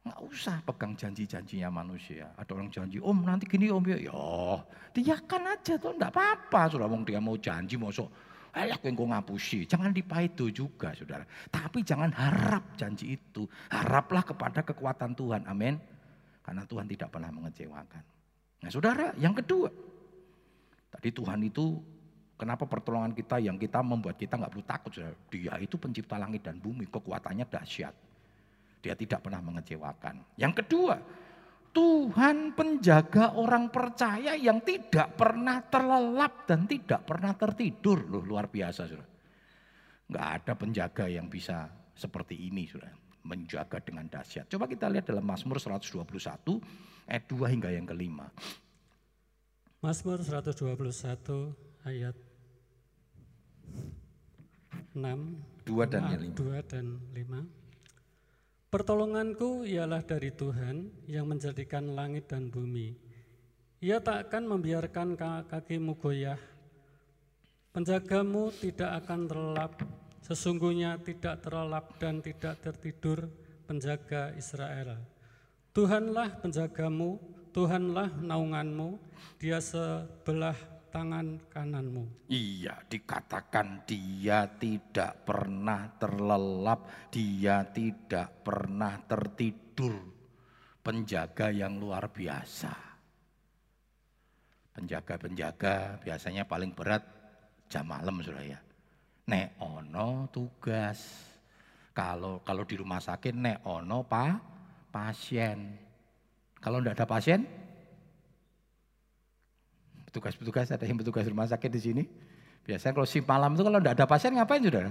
Nggak 0.10 0.26
usah 0.26 0.58
pegang 0.66 0.98
janji-janjinya 0.98 1.70
manusia. 1.70 2.34
Ada 2.34 2.58
orang 2.58 2.74
janji, 2.74 2.98
om 2.98 3.22
nanti 3.22 3.46
gini 3.46 3.70
om 3.70 3.86
ya. 3.86 4.02
Ya, 4.98 5.18
kan 5.22 5.46
aja 5.46 5.78
tuh, 5.78 5.94
enggak 5.94 6.10
apa-apa. 6.10 6.74
Sudah 6.74 6.90
mau 6.90 7.06
dia 7.06 7.22
mau 7.22 7.38
janji, 7.38 7.78
mau 7.78 7.94
sok. 7.94 8.10
Alah 8.58 8.82
kau 8.82 9.06
ngapusi. 9.06 9.70
Jangan 9.70 9.94
dipaitu 9.94 10.50
juga 10.50 10.90
saudara. 10.98 11.22
Tapi 11.54 11.86
jangan 11.86 12.10
harap 12.10 12.74
janji 12.74 13.14
itu. 13.14 13.46
Haraplah 13.70 14.26
kepada 14.26 14.66
kekuatan 14.66 15.14
Tuhan. 15.14 15.46
Amin. 15.46 15.78
Karena 16.42 16.66
Tuhan 16.66 16.90
tidak 16.90 17.14
pernah 17.14 17.30
mengecewakan. 17.30 18.02
Nah 18.66 18.70
saudara, 18.74 19.14
yang 19.22 19.38
kedua. 19.38 19.70
Tadi 20.90 21.14
Tuhan 21.14 21.46
itu 21.46 21.78
Kenapa 22.40 22.64
pertolongan 22.64 23.12
kita 23.12 23.36
yang 23.44 23.60
kita 23.60 23.84
membuat 23.84 24.16
kita 24.16 24.40
nggak 24.40 24.48
perlu 24.56 24.64
takut. 24.64 24.92
Saudara. 24.96 25.12
Dia 25.28 25.60
itu 25.60 25.76
pencipta 25.76 26.16
langit 26.16 26.48
dan 26.48 26.56
bumi, 26.56 26.88
kekuatannya 26.88 27.44
dahsyat. 27.44 27.92
Dia 28.80 28.96
tidak 28.96 29.20
pernah 29.28 29.44
mengecewakan. 29.44 30.40
Yang 30.40 30.64
kedua, 30.64 30.96
Tuhan 31.70 32.58
penjaga 32.58 33.38
orang 33.38 33.70
percaya 33.70 34.34
yang 34.34 34.64
tidak 34.66 35.14
pernah 35.14 35.62
terlelap 35.68 36.50
dan 36.50 36.66
tidak 36.66 37.06
pernah 37.06 37.38
tertidur. 37.38 38.10
Loh, 38.10 38.24
luar 38.26 38.50
biasa, 38.50 38.90
Saudara. 38.90 39.08
Enggak 40.10 40.28
ada 40.42 40.54
penjaga 40.58 41.06
yang 41.06 41.30
bisa 41.30 41.70
seperti 41.94 42.50
ini, 42.50 42.66
Saudara. 42.66 42.96
Menjaga 43.22 43.78
dengan 43.84 44.08
dahsyat. 44.10 44.50
Coba 44.50 44.66
kita 44.66 44.90
lihat 44.90 45.06
dalam 45.06 45.28
Mazmur 45.28 45.62
121 45.62 46.02
ayat 47.06 47.24
2 47.30 47.54
hingga 47.54 47.70
yang 47.70 47.86
kelima. 47.86 48.32
Mazmur 49.80 50.24
121 50.24 51.56
ayat 51.86 52.16
6 54.98 55.00
2 55.70 55.94
dan 55.94 56.04
5. 56.10 56.34
2 56.34 56.72
dan 56.72 56.86
5. 57.14 57.59
Pertolonganku 58.70 59.66
ialah 59.66 60.06
dari 60.06 60.30
Tuhan 60.30 61.10
yang 61.10 61.26
menjadikan 61.26 61.90
langit 61.98 62.30
dan 62.30 62.54
bumi. 62.54 62.94
Ia 63.82 63.98
tak 63.98 64.30
akan 64.30 64.46
membiarkan 64.46 65.18
kakimu 65.50 65.98
goyah. 65.98 66.38
Penjagamu 67.74 68.54
tidak 68.54 69.02
akan 69.02 69.26
terlelap, 69.26 69.74
sesungguhnya 70.22 71.02
tidak 71.02 71.42
terlelap 71.42 71.98
dan 71.98 72.22
tidak 72.22 72.62
tertidur 72.62 73.26
penjaga 73.66 74.38
Israel. 74.38 75.02
Tuhanlah 75.74 76.38
penjagamu, 76.38 77.18
Tuhanlah 77.50 78.22
naunganmu, 78.22 79.02
dia 79.42 79.58
sebelah 79.58 80.58
tangan 80.90 81.38
kananmu. 81.54 82.30
Iya, 82.30 82.82
dikatakan 82.90 83.86
dia 83.86 84.50
tidak 84.58 85.24
pernah 85.24 85.90
terlelap, 86.02 87.10
dia 87.14 87.64
tidak 87.70 88.44
pernah 88.44 88.98
tertidur. 89.06 90.18
penjaga 90.80 91.54
yang 91.54 91.78
luar 91.78 92.10
biasa. 92.10 92.74
Penjaga-penjaga 94.74 96.00
biasanya 96.02 96.48
paling 96.48 96.72
berat 96.72 97.04
jam 97.70 97.86
malam 97.86 98.24
sudah 98.24 98.42
ya. 98.42 98.60
Nek 99.30 99.60
ono 99.62 100.26
tugas. 100.34 101.30
Kalau 101.94 102.42
kalau 102.42 102.64
di 102.64 102.80
rumah 102.80 103.04
sakit 103.04 103.36
nek 103.36 103.68
ono 103.68 104.02
pa 104.08 104.40
pasien. 104.90 105.78
Kalau 106.58 106.82
tidak 106.82 106.96
ada 107.00 107.08
pasien, 107.08 107.40
petugas-petugas 110.10 110.74
ada 110.74 110.82
yang 110.90 110.98
petugas 110.98 111.30
rumah 111.30 111.46
sakit 111.46 111.70
di 111.70 111.82
sini. 111.82 112.04
Biasanya 112.66 112.98
kalau 112.98 113.08
si 113.08 113.22
malam 113.22 113.54
itu 113.54 113.62
kalau 113.62 113.78
tidak 113.78 113.94
ada 114.02 114.06
pasien 114.10 114.34
ngapain 114.34 114.62
sudah? 114.66 114.90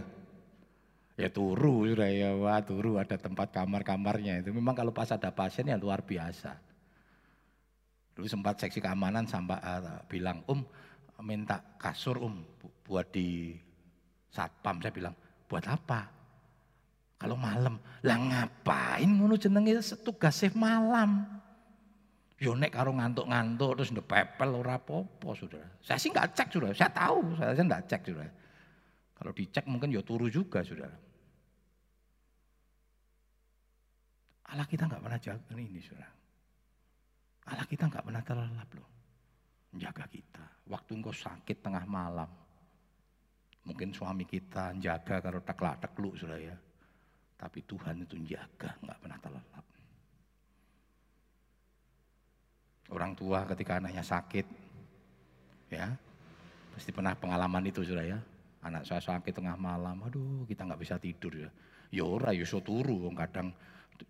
Ya 1.19 1.27
turu 1.27 1.83
sudah 1.91 2.07
ya, 2.07 2.31
wah 2.39 2.63
turu 2.63 2.95
ada 3.03 3.19
tempat 3.19 3.51
kamar-kamarnya 3.51 4.39
itu. 4.39 4.55
Memang 4.55 4.79
kalau 4.79 4.95
pas 4.95 5.11
ada 5.11 5.35
pasien 5.35 5.67
ya 5.67 5.75
luar 5.75 6.07
biasa. 6.07 6.55
Dulu 8.15 8.27
sempat 8.27 8.59
seksi 8.63 8.79
keamanan 8.79 9.27
sampai 9.27 9.59
uh, 9.59 10.03
bilang, 10.07 10.43
Om 10.47 10.63
minta 11.23 11.59
kasur 11.79 12.23
Om 12.23 12.39
buat 12.87 13.11
di 13.11 13.55
satpam. 14.31 14.79
Saya 14.79 14.95
bilang, 14.95 15.15
buat 15.51 15.67
apa? 15.67 16.07
Kalau 17.19 17.35
malam, 17.35 17.83
lah 18.07 18.19
ngapain 18.19 19.11
ngono 19.11 19.35
jenenge 19.35 19.83
tugas 20.07 20.39
malam. 20.55 21.38
Yo 22.39 22.55
nek 22.55 22.71
karo 22.71 22.95
ngantuk-ngantuk 22.95 23.83
terus 23.83 23.91
pepel 23.91 24.51
ora 24.55 24.79
apa-apa 24.79 25.29
Saudara. 25.35 25.67
Saya 25.83 25.99
sih 25.99 26.15
nggak 26.15 26.39
cek 26.39 26.49
Saudara. 26.55 26.71
Saya 26.71 26.91
tahu, 26.95 27.35
saya 27.35 27.51
nggak 27.59 27.85
cek 27.91 28.03
Saudara. 28.07 28.31
Kalau 29.19 29.33
dicek 29.35 29.65
mungkin 29.67 29.91
yo 29.91 30.07
turu 30.07 30.31
juga 30.31 30.63
Saudara. 30.63 30.95
Allah 34.55 34.67
kita 34.71 34.87
nggak 34.87 35.03
pernah 35.03 35.19
jaga 35.19 35.53
ini 35.59 35.83
Saudara. 35.83 36.11
Allah 37.51 37.67
kita 37.67 37.85
nggak 37.91 38.05
pernah 38.07 38.23
terlelap 38.23 38.71
loh. 38.79 38.91
Menjaga 39.75 40.05
kita. 40.07 40.45
Waktu 40.71 40.91
engkau 40.95 41.11
sakit 41.11 41.59
tengah 41.59 41.85
malam. 41.91 42.31
Mungkin 43.67 43.91
suami 43.91 44.25
kita 44.31 44.79
jaga 44.79 45.19
kalau 45.19 45.43
teklak 45.43 45.83
tekluk 45.83 46.15
Saudara 46.15 46.39
ya. 46.39 46.57
Tapi 47.35 47.67
Tuhan 47.67 47.99
itu 48.07 48.15
jaga, 48.31 48.79
nggak 48.79 48.99
pernah 49.03 49.19
terlelap. 49.19 49.65
Orang 52.89 53.13
tua 53.13 53.45
ketika 53.45 53.77
anaknya 53.77 54.01
sakit, 54.01 54.47
ya 55.69 55.93
pasti 56.73 56.91
pernah 56.95 57.13
pengalaman 57.13 57.69
itu 57.69 57.85
sudah 57.85 58.05
ya. 58.05 58.19
Anak 58.65 58.89
saya 58.89 58.99
sakit 58.99 59.31
tengah 59.31 59.55
malam, 59.55 60.03
aduh 60.03 60.43
kita 60.49 60.65
nggak 60.65 60.81
bisa 60.81 60.97
tidur 60.97 61.31
ya. 61.37 61.51
Ya 61.93 62.05
ora, 62.05 62.33
ya 62.33 62.45
turu, 62.45 63.09
kadang 63.13 63.53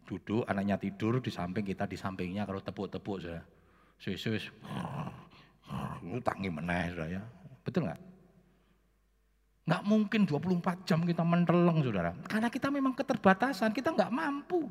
duduk 0.06 0.44
anaknya 0.46 0.76
tidur 0.78 1.18
di 1.18 1.30
samping 1.32 1.64
kita 1.66 1.90
di 1.90 1.96
sampingnya 1.98 2.46
kalau 2.46 2.62
tepuk-tepuk 2.62 3.18
sudah. 3.24 3.42
Itu 3.98 4.22
tangi 6.22 6.48
meneh 6.48 6.94
sudah 6.94 7.08
ya. 7.10 7.22
Betul 7.66 7.90
nggak? 7.90 8.00
Nggak 9.68 9.82
mungkin 9.84 10.20
24 10.24 10.88
jam 10.88 11.04
kita 11.04 11.20
menteleng 11.26 11.84
saudara. 11.84 12.16
Karena 12.24 12.48
kita 12.48 12.72
memang 12.72 12.96
keterbatasan, 12.96 13.74
kita 13.76 13.92
nggak 13.92 14.08
mampu. 14.08 14.64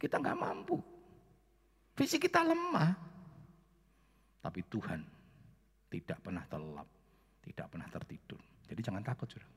Kita 0.00 0.16
nggak 0.16 0.38
mampu. 0.38 0.80
Fisik 1.92 2.30
kita 2.30 2.46
lemah. 2.46 3.07
Tapi 4.48 4.64
Tuhan 4.64 5.04
tidak 5.92 6.24
pernah 6.24 6.40
terlelap, 6.48 6.88
tidak 7.44 7.68
pernah 7.68 7.84
tertidur. 7.92 8.40
Jadi 8.64 8.80
jangan 8.80 9.04
takut 9.04 9.28
saudara. 9.28 9.52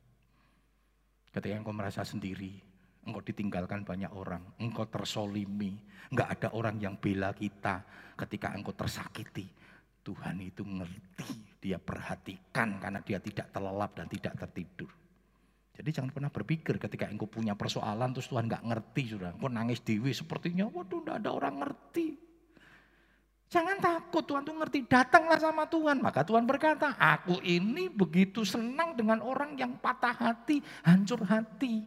Ketika 1.32 1.56
engkau 1.56 1.72
merasa 1.72 2.04
sendiri, 2.04 2.60
engkau 3.08 3.24
ditinggalkan 3.24 3.88
banyak 3.88 4.12
orang, 4.12 4.44
engkau 4.60 4.84
tersolimi, 4.92 5.80
enggak 6.12 6.28
ada 6.36 6.48
orang 6.52 6.76
yang 6.84 7.00
bela 7.00 7.32
kita 7.32 7.88
ketika 8.20 8.52
engkau 8.52 8.76
tersakiti. 8.76 9.48
Tuhan 10.04 10.44
itu 10.44 10.68
ngerti, 10.68 11.64
dia 11.64 11.80
perhatikan 11.80 12.84
karena 12.84 13.00
dia 13.00 13.24
tidak 13.24 13.48
terlelap 13.48 13.96
dan 13.96 14.12
tidak 14.12 14.36
tertidur. 14.44 14.92
Jadi 15.72 15.88
jangan 15.88 16.12
pernah 16.12 16.28
berpikir 16.28 16.76
ketika 16.76 17.08
engkau 17.08 17.32
punya 17.32 17.56
persoalan 17.56 18.12
terus 18.12 18.28
Tuhan 18.28 18.44
nggak 18.44 18.68
ngerti 18.68 19.04
sudah. 19.16 19.40
Engkau 19.40 19.48
nangis 19.48 19.80
dewi 19.80 20.12
sepertinya, 20.12 20.68
waduh 20.68 21.00
enggak 21.00 21.24
ada 21.24 21.32
orang 21.32 21.64
ngerti. 21.64 22.31
Jangan 23.52 23.84
takut, 23.84 24.24
Tuhan 24.24 24.48
tuh 24.48 24.56
ngerti. 24.56 24.88
Datanglah 24.88 25.36
sama 25.36 25.68
Tuhan. 25.68 26.00
Maka 26.00 26.24
Tuhan 26.24 26.48
berkata, 26.48 26.96
aku 26.96 27.44
ini 27.44 27.92
begitu 27.92 28.48
senang 28.48 28.96
dengan 28.96 29.20
orang 29.20 29.60
yang 29.60 29.76
patah 29.76 30.16
hati, 30.16 30.64
hancur 30.88 31.20
hati. 31.28 31.84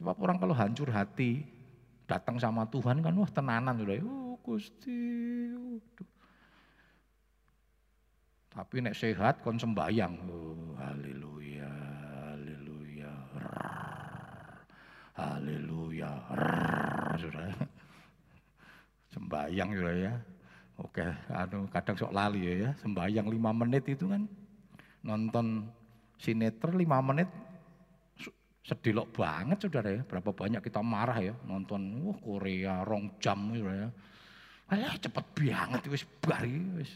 Sebab 0.00 0.16
orang 0.24 0.40
kalau 0.40 0.56
hancur 0.56 0.88
hati, 0.88 1.44
datang 2.08 2.40
sama 2.40 2.64
Tuhan 2.64 3.04
kan, 3.04 3.12
wah 3.12 3.28
tenanan. 3.28 3.76
Oh 4.08 4.40
Gusti. 4.40 5.52
Tapi 8.48 8.74
nek 8.80 8.96
sehat 8.96 9.44
kon 9.44 9.60
sembayang. 9.60 10.14
Oh, 10.32 10.72
haleluya, 10.80 11.68
haleluya. 12.24 13.12
Haleluya. 15.12 16.08
Sembayang 19.12 19.68
gitu 19.72 19.84
ya. 20.04 20.14
Oke, 20.78 21.02
anu 21.34 21.66
kadang 21.74 21.98
sok 21.98 22.14
lali 22.14 22.46
ya, 22.46 22.54
ya. 22.54 22.70
sembayang 22.78 23.26
lima 23.26 23.50
menit 23.50 23.82
itu 23.90 24.06
kan 24.06 24.22
nonton 25.02 25.66
sinetron 26.22 26.78
lima 26.78 27.02
menit 27.02 27.26
sedilok 28.62 29.10
banget 29.16 29.64
saudara 29.64 29.90
ya. 29.90 30.02
Berapa 30.04 30.30
banyak 30.30 30.60
kita 30.60 30.84
marah 30.84 31.18
ya 31.18 31.34
nonton 31.48 32.04
wah 32.04 32.18
Korea 32.20 32.84
rong 32.84 33.16
jam 33.18 33.50
gitu 33.56 33.66
ya. 33.66 33.88
Alah 34.68 34.94
cepet 35.00 35.24
banget 35.34 35.82
wis 35.88 36.04
bari 36.20 36.60
wis. 36.76 36.92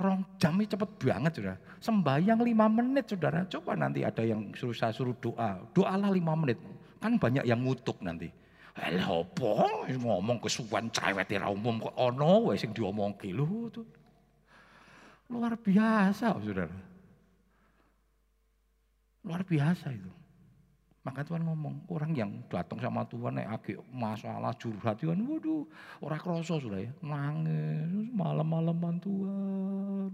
Rong 0.00 0.24
jam 0.40 0.56
ini 0.58 0.66
cepet 0.66 0.90
banget 0.98 1.32
saudara. 1.38 1.56
Sembayang 1.78 2.40
lima 2.42 2.66
menit 2.66 3.06
saudara. 3.08 3.46
Coba 3.46 3.76
nanti 3.78 4.02
ada 4.02 4.24
yang 4.24 4.50
suruh 4.56 4.74
saya 4.74 4.90
suruh 4.90 5.14
doa. 5.20 5.60
Doalah 5.76 6.10
lima 6.10 6.34
menit. 6.34 6.58
Kan 6.98 7.16
banyak 7.16 7.44
yang 7.46 7.62
ngutuk 7.62 8.00
nanti. 8.00 8.32
Lah 8.78 9.08
apa 9.10 9.50
ngomong 9.90 10.38
kesuwan 10.38 10.86
cewek 10.94 11.34
ra 11.38 11.50
umum 11.50 11.82
kok 11.82 11.94
ana 11.98 12.38
wae 12.46 12.54
sing 12.54 12.70
diomongke 12.70 13.34
lho. 13.34 13.66
Luar 15.30 15.54
biasa, 15.54 16.34
Saudara. 16.42 16.74
Luar 19.22 19.42
biasa 19.46 19.94
itu. 19.94 20.10
Maka 21.00 21.24
Tuhan 21.24 21.48
ngomong, 21.48 21.88
orang 21.88 22.12
yang 22.12 22.30
datang 22.52 22.76
sama 22.76 23.08
Tuhan 23.08 23.40
nek 23.40 23.48
agak 23.48 23.80
masalah 23.88 24.52
curhat 24.60 25.00
Tuhan, 25.00 25.16
waduh, 25.24 25.64
orang 26.04 26.20
kroso 26.20 26.60
sudah 26.60 26.76
ya, 26.76 26.92
nangis 27.00 27.88
malam-malaman 28.12 29.00
Tuhan. 29.00 30.10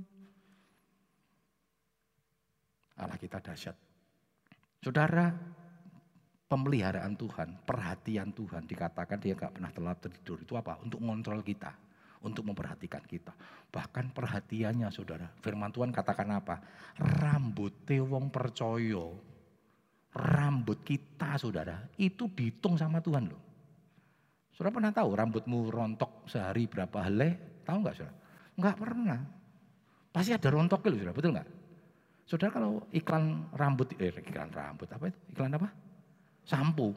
Allah 3.02 3.18
kita 3.18 3.42
dahsyat. 3.42 3.74
Saudara, 4.78 5.34
pemeliharaan 6.46 7.18
Tuhan, 7.18 7.66
perhatian 7.66 8.30
Tuhan 8.30 8.66
dikatakan 8.70 9.18
dia 9.18 9.34
nggak 9.34 9.58
pernah 9.58 9.70
telat 9.74 9.98
tidur 10.06 10.38
itu 10.42 10.54
apa? 10.54 10.78
Untuk 10.78 11.02
mengontrol 11.02 11.42
kita, 11.42 11.74
untuk 12.22 12.46
memperhatikan 12.46 13.02
kita. 13.02 13.34
Bahkan 13.70 14.14
perhatiannya 14.14 14.88
saudara, 14.94 15.26
firman 15.42 15.74
Tuhan 15.74 15.90
katakan 15.90 16.30
apa? 16.38 16.62
Rambut 17.02 17.82
wong 17.86 18.30
percaya, 18.30 19.06
rambut 20.14 20.78
kita 20.86 21.34
saudara, 21.36 21.82
itu 21.98 22.30
dihitung 22.30 22.78
sama 22.78 23.02
Tuhan 23.02 23.26
loh. 23.26 23.42
Saudara 24.54 24.72
pernah 24.72 24.92
tahu 24.94 25.10
rambutmu 25.12 25.68
rontok 25.68 26.30
sehari 26.30 26.64
berapa 26.64 27.04
helai? 27.04 27.36
Tahu 27.66 27.76
nggak 27.82 27.94
saudara? 27.98 28.16
Nggak 28.56 28.76
pernah. 28.80 29.20
Pasti 30.14 30.32
ada 30.32 30.48
rontoknya 30.48 30.88
loh 30.94 30.98
saudara, 31.02 31.16
betul 31.18 31.32
nggak? 31.34 31.48
Saudara 32.26 32.50
kalau 32.54 32.72
iklan 32.94 33.50
rambut, 33.52 33.92
eh 34.00 34.14
iklan 34.14 34.48
rambut 34.54 34.88
apa 34.88 35.12
itu? 35.12 35.18
Iklan 35.36 35.52
apa? 35.58 35.85
Sampo. 36.46 36.94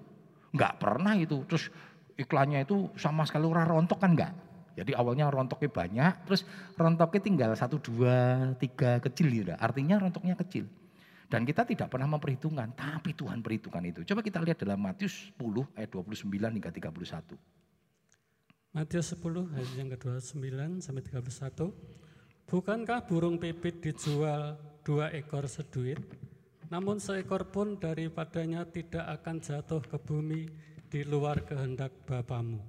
Enggak 0.53 0.77
pernah 0.77 1.17
itu. 1.17 1.41
Terus 1.49 1.73
iklannya 2.15 2.63
itu 2.63 2.93
sama 2.95 3.25
sekali 3.25 3.49
orang 3.49 3.65
rontok 3.65 3.99
kan 3.99 4.13
enggak. 4.13 4.33
Jadi 4.79 4.95
awalnya 4.95 5.27
rontoknya 5.27 5.67
banyak, 5.67 6.13
terus 6.23 6.47
rontoknya 6.79 7.19
tinggal 7.19 7.51
satu, 7.51 7.83
dua, 7.83 8.47
tiga 8.55 9.03
kecil 9.03 9.27
gitu. 9.27 9.51
Artinya 9.59 9.99
rontoknya 9.99 10.39
kecil. 10.39 10.71
Dan 11.27 11.43
kita 11.43 11.67
tidak 11.67 11.91
pernah 11.91 12.07
memperhitungkan, 12.09 12.73
tapi 12.73 13.11
Tuhan 13.13 13.43
perhitungkan 13.43 13.83
itu. 13.85 14.07
Coba 14.07 14.23
kita 14.23 14.39
lihat 14.41 14.63
dalam 14.63 14.79
Matius 14.81 15.29
10 15.37 15.77
ayat 15.77 15.89
29 15.91 16.25
hingga 16.31 16.71
31. 16.71 17.37
Matius 18.73 19.13
10 19.13 19.53
ayat 19.53 19.71
yang 19.77 19.89
ke-29 19.93 20.81
sampai 20.81 21.03
31. 21.05 21.69
Bukankah 22.49 23.05
burung 23.05 23.37
pipit 23.37 23.77
dijual 23.77 24.57
dua 24.81 25.13
ekor 25.13 25.45
seduit? 25.45 26.01
Namun 26.69 27.01
seekor 27.01 27.49
pun 27.49 27.81
daripadanya 27.81 28.65
tidak 28.69 29.21
akan 29.21 29.41
jatuh 29.41 29.81
ke 29.81 29.97
bumi 29.97 30.45
di 30.89 31.01
luar 31.01 31.41
kehendak 31.41 31.93
Bapamu. 32.05 32.61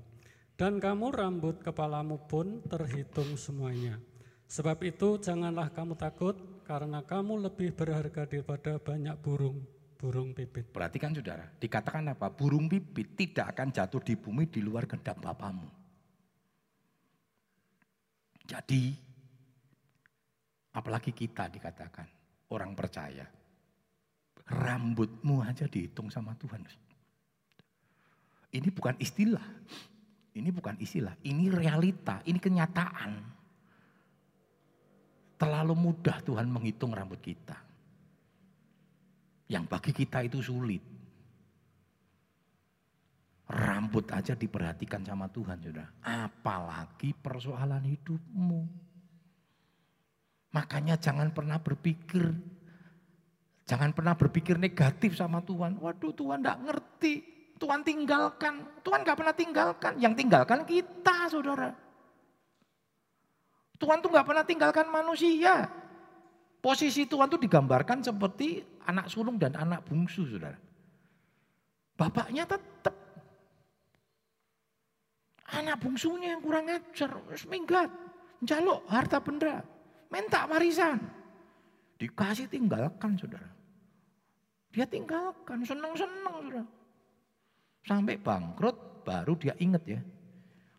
Dan 0.57 0.77
kamu 0.77 1.13
rambut 1.13 1.61
kepalamu 1.65 2.21
pun 2.29 2.61
terhitung 2.69 3.37
semuanya. 3.37 3.97
Sebab 4.45 4.77
itu 4.85 5.17
janganlah 5.17 5.73
kamu 5.73 5.97
takut 5.97 6.37
karena 6.69 7.01
kamu 7.01 7.49
lebih 7.49 7.73
berharga 7.73 8.29
daripada 8.29 8.77
banyak 8.77 9.17
burung 9.21 9.65
burung 10.01 10.33
pipit. 10.33 10.65
Perhatikan 10.73 11.13
saudara, 11.13 11.45
dikatakan 11.61 12.17
apa? 12.17 12.33
Burung 12.33 12.73
pipit 12.73 13.17
tidak 13.21 13.53
akan 13.53 13.69
jatuh 13.69 14.01
di 14.01 14.17
bumi 14.17 14.49
di 14.49 14.65
luar 14.65 14.89
kehendak 14.89 15.21
Bapamu. 15.21 15.69
Jadi, 18.49 18.97
apalagi 20.73 21.13
kita 21.13 21.53
dikatakan 21.53 22.09
orang 22.51 22.73
percaya. 22.75 23.40
Rambutmu 24.51 25.47
aja 25.47 25.71
dihitung 25.71 26.11
sama 26.11 26.35
Tuhan. 26.35 26.67
Ini 28.51 28.69
bukan 28.75 28.99
istilah. 28.99 29.47
Ini 30.31 30.55
bukan 30.55 30.79
istilah, 30.79 31.19
ini 31.27 31.51
realita, 31.51 32.23
ini 32.23 32.39
kenyataan. 32.39 33.13
Terlalu 35.35 35.75
mudah 35.75 36.23
Tuhan 36.23 36.47
menghitung 36.47 36.95
rambut 36.95 37.19
kita. 37.19 37.59
Yang 39.51 39.65
bagi 39.67 39.91
kita 39.91 40.23
itu 40.23 40.39
sulit. 40.39 40.85
Rambut 43.51 44.07
aja 44.15 44.39
diperhatikan 44.39 45.03
sama 45.03 45.27
Tuhan, 45.27 45.59
sudah. 45.59 45.89
Apalagi 46.07 47.11
persoalan 47.19 47.83
hidupmu. 47.83 48.63
Makanya 50.55 50.95
jangan 50.95 51.35
pernah 51.35 51.59
berpikir, 51.59 52.31
jangan 53.71 53.95
pernah 53.95 54.19
berpikir 54.19 54.59
negatif 54.59 55.15
sama 55.15 55.39
Tuhan. 55.47 55.79
Waduh 55.79 56.11
Tuhan 56.11 56.43
tidak 56.43 56.59
ngerti, 56.67 57.15
Tuhan 57.63 57.87
tinggalkan. 57.87 58.67
Tuhan 58.83 59.07
gak 59.07 59.19
pernah 59.23 59.35
tinggalkan, 59.37 59.93
yang 60.03 60.19
tinggalkan 60.19 60.67
kita 60.67 61.31
saudara. 61.31 61.71
Tuhan 63.79 64.03
tuh 64.03 64.11
gak 64.11 64.27
pernah 64.27 64.43
tinggalkan 64.43 64.91
manusia. 64.91 65.71
Posisi 66.59 67.07
Tuhan 67.07 67.31
tuh 67.31 67.39
digambarkan 67.41 68.03
seperti 68.03 68.61
anak 68.91 69.07
sulung 69.07 69.39
dan 69.39 69.55
anak 69.55 69.87
bungsu 69.87 70.27
saudara. 70.27 70.59
Bapaknya 71.95 72.45
tetap. 72.51 72.97
Anak 75.51 75.79
bungsunya 75.79 76.35
yang 76.35 76.43
kurang 76.43 76.67
ajar, 76.69 77.11
minggat. 77.47 77.91
Jaluk 78.41 78.83
harta 78.91 79.21
benda, 79.21 79.63
minta 80.09 80.49
warisan. 80.49 80.97
Dikasih 82.01 82.49
tinggalkan 82.49 83.19
saudara. 83.21 83.60
Dia 84.71 84.87
tinggalkan, 84.87 85.67
senang-senang 85.67 86.35
saudara. 86.39 86.63
Sampai 87.83 88.21
bangkrut 88.21 89.03
baru 89.03 89.35
dia 89.35 89.55
ingat 89.59 89.83
ya. 89.83 90.01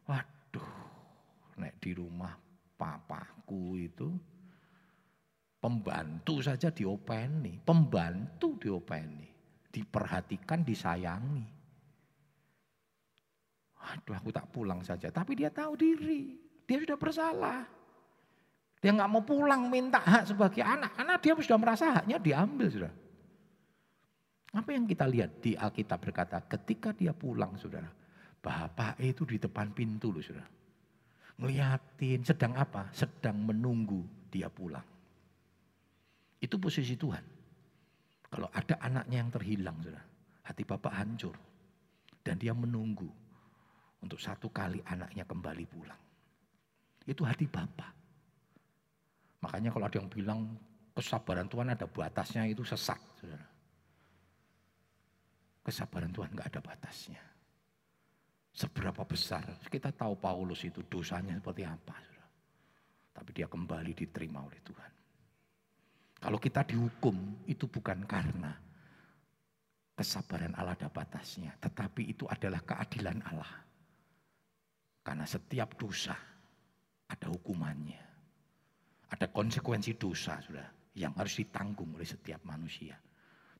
Waduh, 0.08 0.74
nek 1.60 1.76
di 1.84 1.92
rumah 1.92 2.32
papaku 2.80 3.76
itu 3.82 4.08
pembantu 5.60 6.40
saja 6.40 6.72
diopeni, 6.72 7.60
pembantu 7.60 8.56
diopeni, 8.56 9.28
diperhatikan, 9.68 10.64
disayangi. 10.64 11.46
Waduh 13.82 14.16
aku 14.16 14.30
tak 14.32 14.48
pulang 14.54 14.80
saja. 14.86 15.12
Tapi 15.12 15.36
dia 15.36 15.52
tahu 15.52 15.74
diri. 15.76 16.38
Dia 16.64 16.80
sudah 16.80 16.96
bersalah. 16.96 17.66
Dia 18.80 18.94
nggak 18.94 19.10
mau 19.10 19.26
pulang 19.26 19.68
minta 19.68 20.00
hak 20.00 20.32
sebagai 20.32 20.62
anak. 20.64 20.96
Karena 20.96 21.18
dia 21.18 21.34
sudah 21.36 21.60
merasa 21.60 21.86
haknya 21.98 22.22
diambil 22.22 22.70
sudah. 22.70 22.94
Apa 24.52 24.76
yang 24.76 24.84
kita 24.84 25.08
lihat 25.08 25.40
di 25.40 25.56
Alkitab 25.56 26.00
berkata 26.04 26.44
ketika 26.44 26.92
dia 26.92 27.16
pulang 27.16 27.56
saudara. 27.56 27.88
Bapak 28.42 28.98
itu 29.00 29.24
di 29.24 29.38
depan 29.38 29.72
pintu 29.72 30.12
loh 30.12 30.20
saudara. 30.20 30.50
Ngeliatin 31.40 32.22
sedang 32.26 32.58
apa? 32.58 32.92
Sedang 32.92 33.38
menunggu 33.40 34.04
dia 34.28 34.52
pulang. 34.52 34.84
Itu 36.42 36.58
posisi 36.58 36.98
Tuhan. 36.98 37.24
Kalau 38.32 38.50
ada 38.52 38.76
anaknya 38.82 39.24
yang 39.24 39.32
terhilang 39.32 39.78
saudara. 39.80 40.04
Hati 40.42 40.64
bapak 40.68 40.94
hancur. 41.00 41.36
Dan 42.22 42.36
dia 42.38 42.52
menunggu 42.52 43.10
untuk 44.02 44.18
satu 44.18 44.50
kali 44.50 44.82
anaknya 44.90 45.24
kembali 45.26 45.66
pulang. 45.70 46.02
Itu 47.06 47.26
hati 47.26 47.50
Bapak. 47.50 47.92
Makanya 49.42 49.74
kalau 49.74 49.86
ada 49.90 49.98
yang 49.98 50.10
bilang 50.10 50.54
kesabaran 50.94 51.50
Tuhan 51.50 51.74
ada 51.74 51.90
batasnya 51.90 52.46
itu 52.46 52.62
sesat. 52.62 53.02
Saudara. 53.18 53.46
Kesabaran 55.62 56.10
Tuhan 56.10 56.34
nggak 56.34 56.50
ada 56.52 56.62
batasnya. 56.62 57.22
Seberapa 58.52 59.08
besar, 59.08 59.48
kita 59.72 59.96
tahu 59.96 60.20
Paulus 60.20 60.66
itu 60.68 60.84
dosanya 60.84 61.38
seperti 61.40 61.64
apa. 61.64 61.96
Saudara. 61.96 62.28
Tapi 63.16 63.30
dia 63.32 63.48
kembali 63.48 63.92
diterima 63.96 64.44
oleh 64.44 64.60
Tuhan. 64.60 64.92
Kalau 66.22 66.38
kita 66.38 66.62
dihukum 66.68 67.46
itu 67.50 67.66
bukan 67.66 68.06
karena 68.06 68.54
kesabaran 69.96 70.54
Allah 70.58 70.74
ada 70.78 70.90
batasnya. 70.90 71.56
Tetapi 71.58 72.12
itu 72.12 72.26
adalah 72.28 72.62
keadilan 72.66 73.22
Allah. 73.26 73.54
Karena 75.02 75.26
setiap 75.26 75.78
dosa 75.78 76.14
ada 77.10 77.28
hukumannya. 77.30 78.02
Ada 79.12 79.28
konsekuensi 79.34 79.98
dosa 79.98 80.40
sudah 80.42 80.68
yang 80.96 81.16
harus 81.16 81.40
ditanggung 81.40 81.96
oleh 81.96 82.08
setiap 82.08 82.42
manusia. 82.48 82.96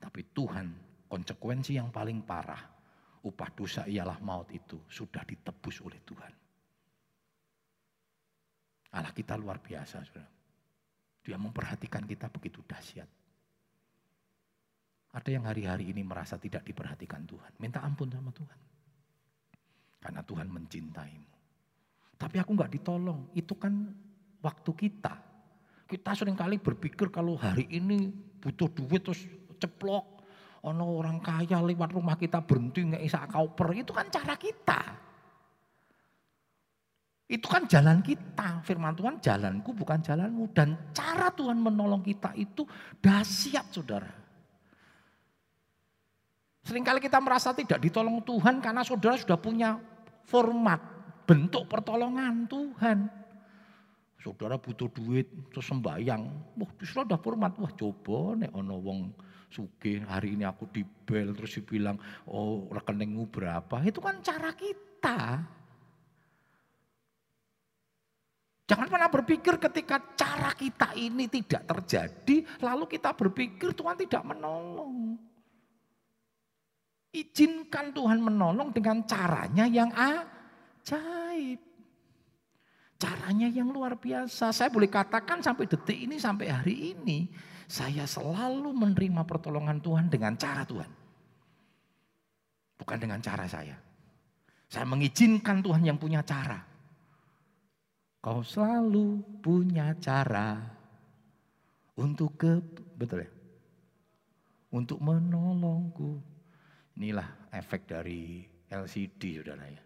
Tapi 0.02 0.22
Tuhan 0.32 0.91
konsekuensi 1.12 1.76
yang 1.76 1.92
paling 1.92 2.24
parah 2.24 2.64
upah 3.28 3.50
dosa 3.52 3.84
ialah 3.84 4.24
maut 4.24 4.48
itu 4.56 4.80
sudah 4.88 5.28
ditebus 5.28 5.84
oleh 5.84 6.00
Tuhan. 6.08 6.34
Allah 8.96 9.12
kita 9.12 9.36
luar 9.36 9.60
biasa 9.60 9.98
sudah. 10.08 10.28
Dia 11.22 11.38
memperhatikan 11.38 12.08
kita 12.08 12.32
begitu 12.32 12.64
dahsyat. 12.64 13.08
Ada 15.12 15.30
yang 15.30 15.44
hari-hari 15.44 15.92
ini 15.92 16.02
merasa 16.08 16.40
tidak 16.40 16.64
diperhatikan 16.64 17.28
Tuhan. 17.28 17.52
Minta 17.60 17.84
ampun 17.84 18.08
sama 18.08 18.32
Tuhan. 18.32 18.60
Karena 20.02 20.24
Tuhan 20.24 20.48
mencintaimu. 20.48 21.32
Tapi 22.16 22.36
aku 22.40 22.52
nggak 22.56 22.72
ditolong. 22.80 23.30
Itu 23.36 23.60
kan 23.60 23.92
waktu 24.40 24.72
kita. 24.72 25.14
Kita 25.86 26.12
sering 26.16 26.40
kali 26.40 26.58
berpikir 26.58 27.12
kalau 27.12 27.36
hari 27.36 27.68
ini 27.70 28.08
butuh 28.40 28.72
duit 28.72 29.04
terus 29.04 29.28
ceplok. 29.60 30.11
Ono 30.62 30.86
orang 30.94 31.18
kaya 31.18 31.58
lewat 31.58 31.90
rumah 31.90 32.14
kita 32.14 32.46
berhenti 32.46 32.86
nggak 32.86 33.02
bisa 33.02 33.26
kauper. 33.26 33.74
Itu 33.74 33.98
kan 33.98 34.06
cara 34.14 34.38
kita. 34.38 34.82
Itu 37.32 37.48
kan 37.48 37.66
jalan 37.66 38.04
kita. 38.06 38.62
Firman 38.62 38.94
Tuhan 38.94 39.18
jalanku 39.18 39.74
bukan 39.74 40.04
jalanmu. 40.06 40.54
Dan 40.54 40.78
cara 40.94 41.34
Tuhan 41.34 41.58
menolong 41.58 42.06
kita 42.06 42.38
itu 42.38 42.68
dahsyat 43.02 43.72
saudara. 43.74 44.12
Seringkali 46.62 47.02
kita 47.02 47.18
merasa 47.18 47.58
tidak 47.58 47.82
ditolong 47.82 48.22
Tuhan 48.22 48.62
karena 48.62 48.86
saudara 48.86 49.18
sudah 49.18 49.40
punya 49.40 49.82
format, 50.30 50.78
bentuk 51.26 51.66
pertolongan 51.66 52.46
Tuhan. 52.46 53.10
Saudara 54.22 54.62
butuh 54.62 54.86
duit 54.94 55.26
terus 55.50 55.66
sembayang. 55.66 56.22
Wah, 56.54 56.72
sudah 56.86 57.18
format. 57.18 57.58
Wah, 57.58 57.74
coba 57.74 58.38
nek 58.38 58.54
ono 58.54 58.78
wong 58.78 59.00
suge 59.52 60.00
hari 60.08 60.40
ini 60.40 60.48
aku 60.48 60.66
dibel 60.72 61.36
terus 61.36 61.60
dibilang, 61.60 62.00
"Oh, 62.26 62.72
rekeningmu 62.72 63.28
berapa?" 63.28 63.84
Itu 63.84 64.00
kan 64.00 64.24
cara 64.24 64.56
kita. 64.56 65.20
Jangan 68.72 68.88
pernah 68.88 69.12
berpikir 69.12 69.60
ketika 69.60 70.00
cara 70.16 70.56
kita 70.56 70.96
ini 70.96 71.28
tidak 71.28 71.68
terjadi, 71.68 72.64
lalu 72.64 72.88
kita 72.88 73.12
berpikir 73.12 73.76
Tuhan 73.76 74.00
tidak 74.00 74.24
menolong. 74.24 75.20
Izinkan 77.12 77.92
Tuhan 77.92 78.24
menolong 78.24 78.72
dengan 78.72 79.04
caranya 79.04 79.68
yang 79.68 79.92
ajaib. 79.92 81.60
Caranya 82.96 83.52
yang 83.52 83.76
luar 83.76 84.00
biasa. 84.00 84.56
Saya 84.56 84.72
boleh 84.72 84.88
katakan 84.88 85.44
sampai 85.44 85.68
detik 85.68 86.08
ini, 86.08 86.16
sampai 86.16 86.48
hari 86.48 86.96
ini. 86.96 87.28
Saya 87.72 88.04
selalu 88.04 88.76
menerima 88.76 89.24
pertolongan 89.24 89.80
Tuhan 89.80 90.12
dengan 90.12 90.36
cara 90.36 90.68
Tuhan. 90.68 90.92
Bukan 92.76 93.00
dengan 93.00 93.24
cara 93.24 93.48
saya. 93.48 93.80
Saya 94.68 94.84
mengizinkan 94.84 95.64
Tuhan 95.64 95.88
yang 95.88 95.96
punya 95.96 96.20
cara. 96.20 96.60
Kau 98.20 98.44
selalu 98.44 99.24
punya 99.40 99.96
cara 100.04 100.60
untuk 101.96 102.36
ke 102.36 102.60
betul 103.00 103.24
ya? 103.24 103.32
Untuk 104.76 105.00
menolongku. 105.00 106.20
Inilah 107.00 107.56
efek 107.56 107.88
dari 107.88 108.44
LCD 108.68 109.40
saudara 109.40 109.64
ya. 109.64 109.84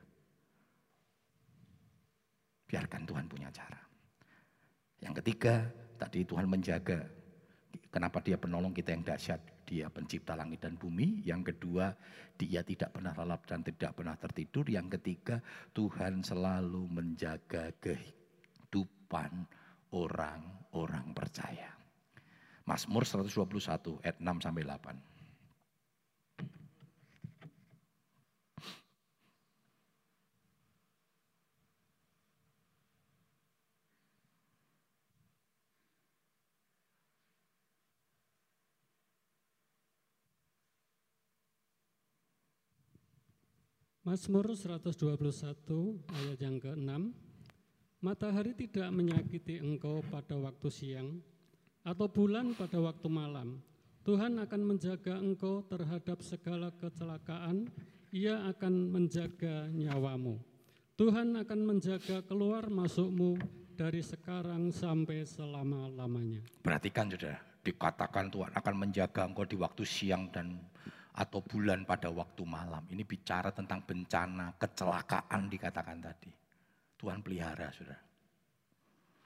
Biarkan 2.65 3.05
Tuhan 3.05 3.29
punya 3.29 3.53
cara. 3.53 3.77
Yang 5.05 5.21
ketiga, 5.21 5.69
tadi 6.01 6.25
Tuhan 6.25 6.49
menjaga. 6.49 7.24
Kenapa 7.89 8.21
dia 8.21 8.35
penolong 8.35 8.75
kita 8.75 8.93
yang 8.93 9.03
dahsyat? 9.03 9.65
Dia 9.65 9.89
pencipta 9.89 10.37
langit 10.37 10.61
dan 10.61 10.77
bumi. 10.77 11.25
Yang 11.25 11.55
kedua, 11.55 11.89
dia 12.37 12.61
tidak 12.61 12.93
pernah 12.93 13.15
lalap 13.17 13.47
dan 13.49 13.65
tidak 13.65 13.97
pernah 13.97 14.13
tertidur. 14.19 14.67
Yang 14.69 14.99
ketiga, 14.99 15.41
Tuhan 15.73 16.21
selalu 16.21 16.85
menjaga 16.91 17.73
kehidupan 17.81 19.31
orang-orang 19.95 21.07
percaya. 21.15 21.71
Mazmur 22.65 23.05
121 23.05 24.01
ayat 24.01 24.17
6 24.17 24.45
sampai 24.45 24.63
8. 24.65 25.14
Mazmur 44.05 44.53
121 44.53 45.33
ayat 46.13 46.37
yang 46.37 46.61
ke-6 46.61 46.93
Matahari 48.05 48.53
tidak 48.53 48.93
menyakiti 48.93 49.57
engkau 49.57 50.05
pada 50.13 50.37
waktu 50.37 50.69
siang 50.69 51.25
atau 51.81 52.05
bulan 52.05 52.53
pada 52.53 52.77
waktu 52.77 53.09
malam. 53.09 53.57
Tuhan 54.05 54.37
akan 54.37 54.61
menjaga 54.61 55.17
engkau 55.17 55.65
terhadap 55.65 56.21
segala 56.21 56.69
kecelakaan, 56.77 57.65
ia 58.13 58.45
akan 58.45 58.93
menjaga 58.93 59.73
nyawamu. 59.73 60.37
Tuhan 61.01 61.41
akan 61.41 61.59
menjaga 61.65 62.21
keluar 62.29 62.69
masukmu 62.69 63.41
dari 63.73 64.05
sekarang 64.05 64.69
sampai 64.69 65.25
selama-lamanya. 65.25 66.45
Perhatikan 66.61 67.09
sudah, 67.09 67.41
dikatakan 67.65 68.29
Tuhan 68.29 68.53
akan 68.53 68.75
menjaga 68.77 69.25
engkau 69.25 69.49
di 69.49 69.57
waktu 69.57 69.81
siang 69.81 70.29
dan 70.29 70.61
atau 71.15 71.39
bulan 71.39 71.87
pada 71.87 72.11
waktu 72.11 72.43
malam. 72.43 72.83
Ini 72.91 73.07
bicara 73.07 73.55
tentang 73.55 73.79
bencana, 73.87 74.51
kecelakaan 74.59 75.47
dikatakan 75.47 75.97
tadi. 76.03 76.31
Tuhan 76.99 77.23
pelihara, 77.23 77.71
sudah. 77.71 77.99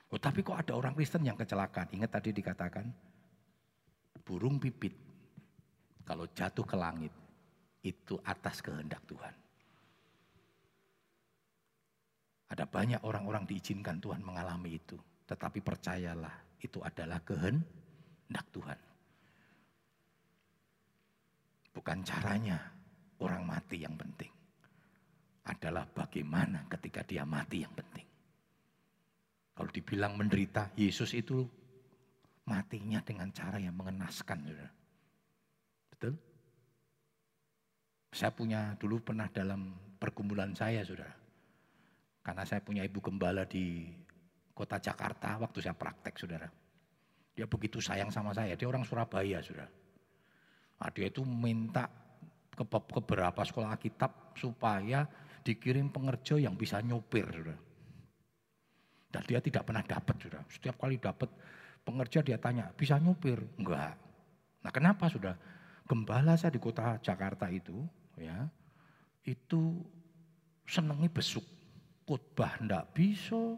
Oh, 0.09 0.21
tapi 0.21 0.41
kok 0.41 0.57
ada 0.57 0.73
orang 0.73 0.93
Kristen 0.93 1.25
yang 1.25 1.37
kecelakaan? 1.37 1.89
Ingat 1.93 2.17
tadi 2.17 2.33
dikatakan, 2.33 2.85
burung 4.25 4.57
pipit 4.57 4.93
kalau 6.05 6.25
jatuh 6.33 6.65
ke 6.65 6.73
langit, 6.73 7.13
itu 7.85 8.17
atas 8.25 8.61
kehendak 8.61 9.01
Tuhan. 9.05 9.33
Ada 12.49 12.65
banyak 12.65 13.05
orang-orang 13.05 13.45
diizinkan 13.45 14.01
Tuhan 14.01 14.25
mengalami 14.25 14.81
itu. 14.81 14.97
Tetapi 15.29 15.61
percayalah, 15.61 16.57
itu 16.65 16.81
adalah 16.81 17.21
kehendak 17.21 18.45
Tuhan. 18.49 18.88
Bukan 21.79 22.03
caranya 22.03 22.59
orang 23.23 23.47
mati 23.47 23.87
yang 23.87 23.95
penting. 23.95 24.27
Adalah 25.47 25.87
bagaimana 25.87 26.67
ketika 26.67 27.07
dia 27.07 27.23
mati 27.23 27.63
yang 27.63 27.71
penting. 27.71 28.03
Kalau 29.55 29.71
dibilang 29.71 30.19
menderita, 30.19 30.75
Yesus 30.75 31.15
itu 31.15 31.47
matinya 32.51 32.99
dengan 32.99 33.31
cara 33.31 33.63
yang 33.63 33.79
mengenaskan. 33.79 34.43
Betul? 35.95 36.19
Saya 38.11 38.35
punya 38.35 38.75
dulu 38.75 38.99
pernah 38.99 39.31
dalam 39.31 39.71
pergumulan 39.95 40.51
saya, 40.51 40.83
saudara. 40.83 41.15
Karena 42.19 42.43
saya 42.43 42.59
punya 42.59 42.83
ibu 42.83 42.99
gembala 42.99 43.47
di 43.47 43.87
kota 44.51 44.83
Jakarta 44.83 45.39
waktu 45.39 45.63
saya 45.63 45.79
praktek, 45.79 46.19
saudara. 46.19 46.51
Dia 47.39 47.47
begitu 47.47 47.79
sayang 47.79 48.11
sama 48.11 48.35
saya, 48.35 48.59
dia 48.59 48.67
orang 48.67 48.83
Surabaya, 48.83 49.39
saudara. 49.39 49.78
Nah, 50.79 50.89
dia 50.95 51.11
itu 51.11 51.27
minta 51.27 51.91
ke, 52.55 52.63
beberapa 52.67 53.43
sekolah 53.43 53.75
kitab 53.75 54.31
supaya 54.39 55.03
dikirim 55.43 55.91
pengerja 55.91 56.39
yang 56.39 56.55
bisa 56.55 56.79
nyopir. 56.79 57.27
Dan 59.09 59.21
dia 59.27 59.43
tidak 59.43 59.67
pernah 59.67 59.83
dapat. 59.83 60.15
Sudah. 60.19 60.43
Setiap 60.47 60.79
kali 60.79 60.95
dapat 60.95 61.27
pengerja 61.83 62.23
dia 62.23 62.39
tanya, 62.39 62.71
bisa 62.71 62.95
nyopir? 62.95 63.43
Enggak. 63.59 63.95
Nah 64.63 64.71
kenapa 64.71 65.11
sudah? 65.11 65.35
Gembala 65.89 66.37
saya 66.37 66.53
di 66.53 66.61
kota 66.61 67.01
Jakarta 67.01 67.49
itu, 67.49 67.81
ya, 68.13 68.45
itu 69.25 69.81
senangi 70.69 71.09
besuk. 71.09 71.43
Khotbah 72.05 72.61
enggak 72.61 72.93
bisa, 72.93 73.57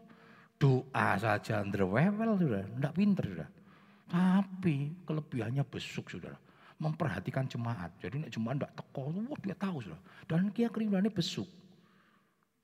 doa 0.56 1.10
saja 1.20 1.60
underwewel 1.60 2.40
sudah, 2.40 2.64
enggak 2.72 2.96
pinter 2.96 3.26
sudah. 3.28 3.50
Tapi 4.08 5.04
kelebihannya 5.04 5.64
besuk 5.68 6.08
sudah 6.08 6.36
memperhatikan 6.82 7.46
jemaat. 7.46 7.94
Jadi 8.02 8.26
nek 8.26 8.34
jemaat 8.34 8.58
tidak 8.58 8.74
teko, 8.74 9.14
wah 9.30 9.40
dia 9.46 9.54
tahu 9.54 9.78
sudah. 9.86 10.02
Dan 10.26 10.50
kia 10.50 10.74
kerinduannya 10.74 11.14
besuk. 11.14 11.46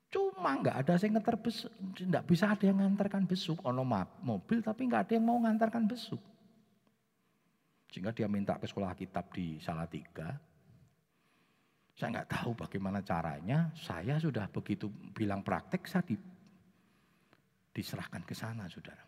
Cuma 0.10 0.58
nggak 0.58 0.76
ada 0.82 0.98
yang 0.98 1.20
ngantar 1.20 1.38
besuk, 1.38 1.72
nggak 1.78 2.24
bisa 2.26 2.46
ada 2.50 2.66
yang 2.66 2.82
ngantarkan 2.82 3.30
besuk. 3.30 3.62
Ono 3.62 3.86
mobil 4.26 4.66
tapi 4.66 4.90
nggak 4.90 5.02
ada 5.06 5.14
yang 5.14 5.26
mau 5.30 5.38
ngantarkan 5.38 5.86
besuk. 5.86 6.20
Sehingga 7.94 8.12
dia 8.12 8.26
minta 8.26 8.58
ke 8.58 8.66
sekolah 8.66 8.98
kitab 8.98 9.30
di 9.30 9.62
Salatiga. 9.62 10.34
Saya 11.94 12.14
nggak 12.14 12.30
tahu 12.30 12.52
bagaimana 12.58 13.06
caranya. 13.06 13.70
Saya 13.78 14.18
sudah 14.18 14.50
begitu 14.50 14.90
bilang 15.14 15.42
praktek, 15.42 15.86
saya 15.90 16.06
di, 16.06 16.18
diserahkan 17.74 18.22
ke 18.22 18.38
sana, 18.38 18.70
saudara. 18.70 19.02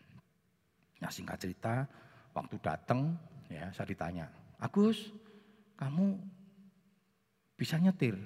Nah 1.00 1.12
singkat 1.14 1.38
cerita, 1.38 1.86
waktu 2.34 2.58
datang, 2.60 3.14
ya 3.48 3.70
saya 3.72 3.88
ditanya, 3.88 4.26
Agus, 4.60 5.16
kamu 5.80 6.20
bisa 7.56 7.80
nyetir? 7.80 8.20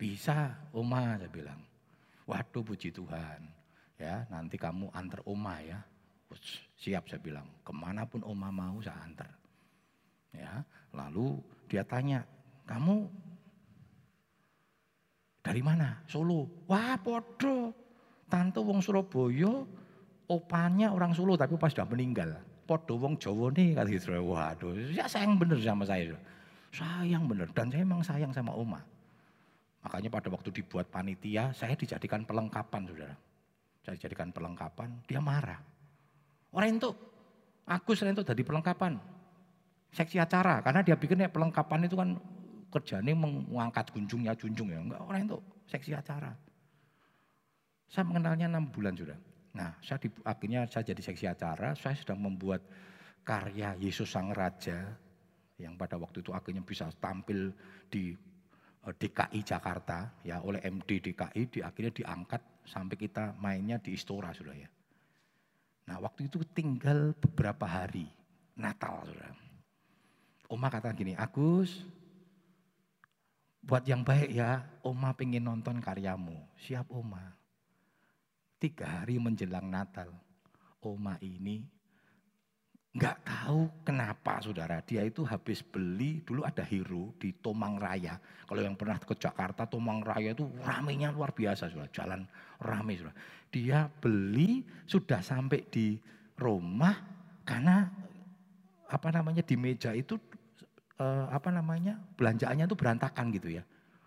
Bisa, 0.00 0.56
Oma 0.72 1.20
saya 1.20 1.28
bilang. 1.28 1.60
Waduh 2.24 2.64
puji 2.64 2.88
Tuhan. 2.88 3.44
Ya, 4.00 4.24
nanti 4.32 4.56
kamu 4.56 4.88
antar 4.96 5.20
Oma 5.28 5.60
ya. 5.60 5.84
Siap 6.80 7.06
saya 7.06 7.20
bilang, 7.20 7.46
ke 7.60 7.70
mana 7.70 8.08
pun 8.08 8.24
Oma 8.24 8.48
mau 8.48 8.80
saya 8.80 8.96
antar. 9.04 9.28
Ya, 10.34 10.64
lalu 10.90 11.38
dia 11.68 11.84
tanya, 11.84 12.24
kamu 12.64 13.06
dari 15.44 15.60
mana? 15.60 16.00
Solo. 16.08 16.48
Wah, 16.66 16.96
podo. 16.98 17.76
Tante 18.24 18.58
wong 18.58 18.80
Surabaya, 18.80 19.62
opanya 20.32 20.90
orang 20.96 21.12
Solo 21.12 21.36
tapi 21.36 21.60
pas 21.60 21.70
sudah 21.70 21.86
meninggal 21.86 22.40
podo 22.64 22.96
wong 22.96 23.20
Jawa 23.20 23.52
nih 23.52 23.76
kata 23.76 23.88
gitu. 23.92 24.16
Waduh, 24.16 24.72
ya 24.90 25.04
sayang 25.04 25.36
bener 25.36 25.60
sama 25.60 25.84
saya. 25.84 26.16
Sayang 26.72 27.28
bener 27.28 27.46
dan 27.52 27.68
saya 27.70 27.84
emang 27.84 28.00
sayang 28.02 28.32
sama 28.32 28.56
Oma. 28.56 28.80
Makanya 29.84 30.08
pada 30.08 30.32
waktu 30.32 30.48
dibuat 30.48 30.88
panitia, 30.88 31.52
saya 31.52 31.76
dijadikan 31.76 32.24
pelengkapan, 32.24 32.88
saudara. 32.88 33.12
Saya 33.84 34.00
dijadikan 34.00 34.32
pelengkapan, 34.32 34.88
dia 35.04 35.20
marah. 35.20 35.60
Orang 36.56 36.80
itu, 36.80 36.88
selain 37.92 38.16
itu 38.16 38.24
jadi 38.24 38.40
pelengkapan. 38.40 38.96
Seksi 39.92 40.16
acara, 40.16 40.64
karena 40.64 40.80
dia 40.80 40.96
bikinnya 40.96 41.28
pelengkapan 41.28 41.84
itu 41.84 42.00
kan 42.00 42.16
kerjanya 42.72 43.12
mengangkat 43.12 43.92
kunjungnya 43.92 44.32
junjung 44.34 44.72
ya. 44.72 44.80
Enggak, 44.80 45.04
orang 45.04 45.20
itu 45.28 45.38
seksi 45.68 45.92
acara. 45.92 46.32
Saya 47.92 48.08
mengenalnya 48.08 48.48
enam 48.48 48.64
bulan 48.72 48.96
sudah. 48.96 49.20
Nah, 49.54 49.70
saya 49.78 50.02
di, 50.02 50.10
akhirnya 50.26 50.66
saya 50.66 50.90
jadi 50.90 51.02
seksi 51.02 51.26
acara, 51.30 51.78
saya 51.78 51.94
sedang 51.94 52.18
membuat 52.18 52.66
karya 53.22 53.78
Yesus 53.78 54.10
Sang 54.10 54.34
Raja 54.34 54.98
yang 55.56 55.78
pada 55.78 55.94
waktu 55.94 56.20
itu 56.20 56.34
akhirnya 56.34 56.66
bisa 56.66 56.90
tampil 56.98 57.54
di 57.86 58.10
eh, 58.84 58.94
DKI 58.94 59.40
Jakarta 59.46 60.18
ya 60.26 60.42
oleh 60.42 60.58
MD 60.66 60.98
DKI 60.98 61.42
di 61.48 61.58
akhirnya 61.62 61.94
diangkat 61.94 62.66
sampai 62.66 62.96
kita 62.98 63.38
mainnya 63.38 63.78
di 63.78 63.94
Istora 63.94 64.34
sudah 64.34 64.54
ya. 64.58 64.68
Nah 65.88 65.96
waktu 66.02 66.26
itu 66.26 66.42
tinggal 66.50 67.14
beberapa 67.14 67.64
hari 67.64 68.10
Natal 68.58 69.06
sudah. 69.06 69.32
Oma 70.50 70.68
kata 70.68 70.92
gini, 70.92 71.16
Agus 71.16 71.86
buat 73.64 73.80
yang 73.88 74.04
baik 74.04 74.28
ya, 74.28 74.60
Oma 74.84 75.16
pengen 75.16 75.48
nonton 75.48 75.80
karyamu. 75.80 76.36
Siap 76.60 76.92
Oma. 76.92 77.43
Tiga 78.64 79.04
hari 79.04 79.20
menjelang 79.20 79.68
Natal, 79.68 80.08
Oma 80.80 81.20
ini 81.20 81.60
nggak 82.96 83.18
tahu 83.20 83.84
kenapa 83.84 84.40
saudara. 84.40 84.80
Dia 84.80 85.04
itu 85.04 85.20
habis 85.20 85.60
beli, 85.60 86.24
dulu 86.24 86.48
ada 86.48 86.64
Hero 86.64 87.12
di 87.20 87.36
Tomang 87.44 87.76
Raya. 87.76 88.16
Kalau 88.48 88.64
yang 88.64 88.72
pernah 88.72 88.96
ke 88.96 89.12
Jakarta, 89.20 89.68
Tomang 89.68 90.00
Raya 90.00 90.32
itu 90.32 90.48
ramenya 90.64 91.12
luar 91.12 91.36
biasa 91.36 91.68
saudara. 91.68 91.92
Jalan 91.92 92.24
rame 92.64 92.96
saudara. 92.96 93.12
Dia 93.52 93.84
beli, 93.84 94.64
sudah 94.88 95.20
sampai 95.20 95.68
di 95.68 96.00
rumah 96.40 96.96
karena 97.44 97.84
apa 98.88 99.08
namanya 99.12 99.44
di 99.44 99.60
meja 99.60 99.92
itu 99.92 100.16
eh, 101.04 101.26
apa 101.28 101.52
namanya 101.52 102.00
belanjaannya 102.16 102.64
itu 102.64 102.80
berantakan 102.80 103.28
gitu 103.28 103.60
ya. 103.60 103.62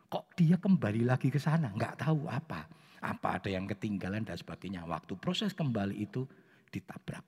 Kok 0.10 0.34
dia 0.34 0.58
kembali 0.58 1.06
lagi 1.06 1.30
ke 1.30 1.38
sana? 1.38 1.70
Nggak 1.78 2.10
tahu 2.10 2.26
apa 2.26 2.77
apa 3.02 3.42
ada 3.42 3.50
yang 3.52 3.70
ketinggalan 3.70 4.26
dan 4.26 4.38
sebagainya. 4.38 4.86
Waktu 4.86 5.18
proses 5.18 5.54
kembali 5.54 5.96
itu 5.98 6.26
ditabrak. 6.70 7.26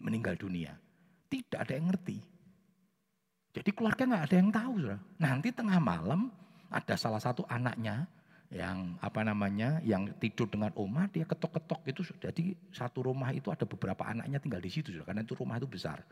Meninggal 0.00 0.36
dunia. 0.36 0.72
Tidak 1.28 1.58
ada 1.60 1.72
yang 1.76 1.92
ngerti. 1.92 2.18
Jadi 3.50 3.70
keluarga 3.74 4.06
nggak 4.06 4.24
ada 4.30 4.36
yang 4.36 4.50
tahu. 4.50 4.72
Saudara. 4.80 4.98
Nanti 5.18 5.48
tengah 5.50 5.80
malam 5.82 6.30
ada 6.70 6.94
salah 6.94 7.18
satu 7.18 7.42
anaknya 7.50 8.06
yang 8.50 8.98
apa 8.98 9.22
namanya 9.22 9.78
yang 9.86 10.10
tidur 10.18 10.50
dengan 10.50 10.74
oma 10.74 11.06
dia 11.06 11.22
ketok-ketok 11.22 11.86
itu 11.86 12.02
jadi 12.18 12.50
satu 12.74 13.06
rumah 13.06 13.30
itu 13.30 13.46
ada 13.54 13.62
beberapa 13.62 14.02
anaknya 14.02 14.42
tinggal 14.42 14.58
di 14.58 14.66
situ 14.66 14.90
saudara, 14.90 15.14
karena 15.14 15.22
itu 15.22 15.34
rumah 15.38 15.54
itu 15.62 15.70
besar. 15.70 16.02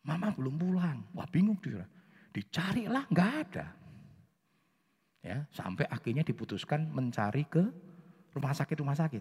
Mama 0.00 0.32
belum 0.32 0.56
pulang, 0.56 1.04
wah 1.12 1.28
bingung 1.28 1.60
dia. 1.60 1.84
Dicarilah 2.32 3.04
nggak 3.12 3.32
ada. 3.44 3.66
Ya, 5.20 5.44
sampai 5.52 5.84
akhirnya 5.92 6.24
diputuskan 6.24 6.88
mencari 6.88 7.44
ke 7.44 7.60
rumah 8.32 8.56
sakit-rumah 8.56 8.96
sakit. 8.96 9.20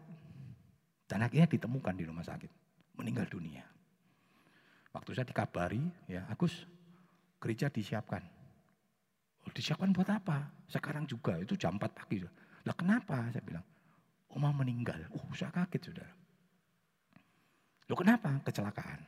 Dan 1.10 1.26
akhirnya 1.26 1.50
ditemukan 1.50 1.96
di 1.98 2.06
rumah 2.08 2.24
sakit. 2.24 2.52
Meninggal 2.96 3.28
dunia. 3.28 3.66
Waktu 4.96 5.12
saya 5.12 5.28
dikabari, 5.28 5.84
ya 6.08 6.24
Agus, 6.32 6.66
gereja 7.42 7.68
disiapkan. 7.68 8.24
disiapkan 9.50 9.90
buat 9.90 10.06
apa? 10.14 10.46
Sekarang 10.70 11.10
juga, 11.10 11.34
itu 11.42 11.58
jam 11.58 11.76
4 11.82 11.90
pagi. 11.90 12.22
Lah 12.22 12.76
kenapa? 12.78 13.34
Saya 13.34 13.42
bilang, 13.42 13.66
Oma 14.30 14.54
meninggal. 14.54 15.10
Oh 15.18 15.26
saya 15.34 15.50
kaget 15.50 15.90
sudah. 15.90 16.10
Loh 17.90 17.98
kenapa? 17.98 18.30
Kecelakaan. 18.46 19.02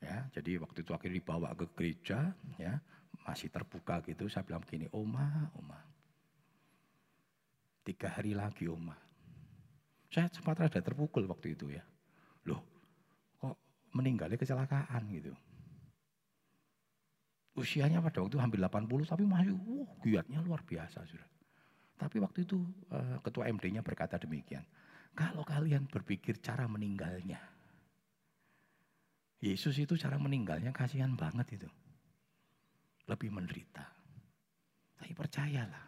Ya, 0.00 0.24
jadi 0.32 0.56
waktu 0.62 0.80
itu 0.80 0.96
akhirnya 0.96 1.20
dibawa 1.20 1.52
ke 1.52 1.66
gereja, 1.76 2.32
ya 2.56 2.80
masih 3.28 3.52
terbuka 3.52 4.00
gitu. 4.08 4.24
Saya 4.32 4.48
bilang 4.48 4.64
begini, 4.64 4.88
Oma, 4.96 5.52
Oma, 5.60 5.76
tiga 7.84 8.16
hari 8.16 8.32
lagi 8.32 8.64
Oma. 8.64 8.96
Saya 10.08 10.32
sempat 10.32 10.56
rada 10.56 10.80
terpukul 10.80 11.28
waktu 11.28 11.52
itu 11.52 11.68
ya. 11.68 11.84
Loh, 12.48 12.64
kok 13.36 13.60
meninggalnya 13.92 14.40
kecelakaan 14.40 15.04
gitu. 15.12 15.36
Usianya 17.52 18.00
pada 18.00 18.24
waktu 18.24 18.32
itu 18.32 18.40
hampir 18.40 18.56
80 18.62 19.04
tapi 19.04 19.28
masih 19.28 19.52
wah 19.52 19.92
giatnya 20.00 20.40
luar 20.40 20.64
biasa 20.64 21.04
sudah. 21.04 21.28
Tapi 21.98 22.22
waktu 22.22 22.46
itu 22.46 22.62
uh, 22.94 23.18
ketua 23.20 23.50
MD-nya 23.50 23.82
berkata 23.82 24.16
demikian. 24.16 24.62
Kalau 25.12 25.42
kalian 25.42 25.90
berpikir 25.90 26.38
cara 26.38 26.70
meninggalnya. 26.70 27.42
Yesus 29.42 29.74
itu 29.82 29.98
cara 29.98 30.14
meninggalnya 30.16 30.70
kasihan 30.70 31.18
banget 31.18 31.58
itu. 31.58 31.68
Lebih 33.08 33.28
menderita. 33.32 33.84
Tapi 35.00 35.12
percayalah. 35.16 35.84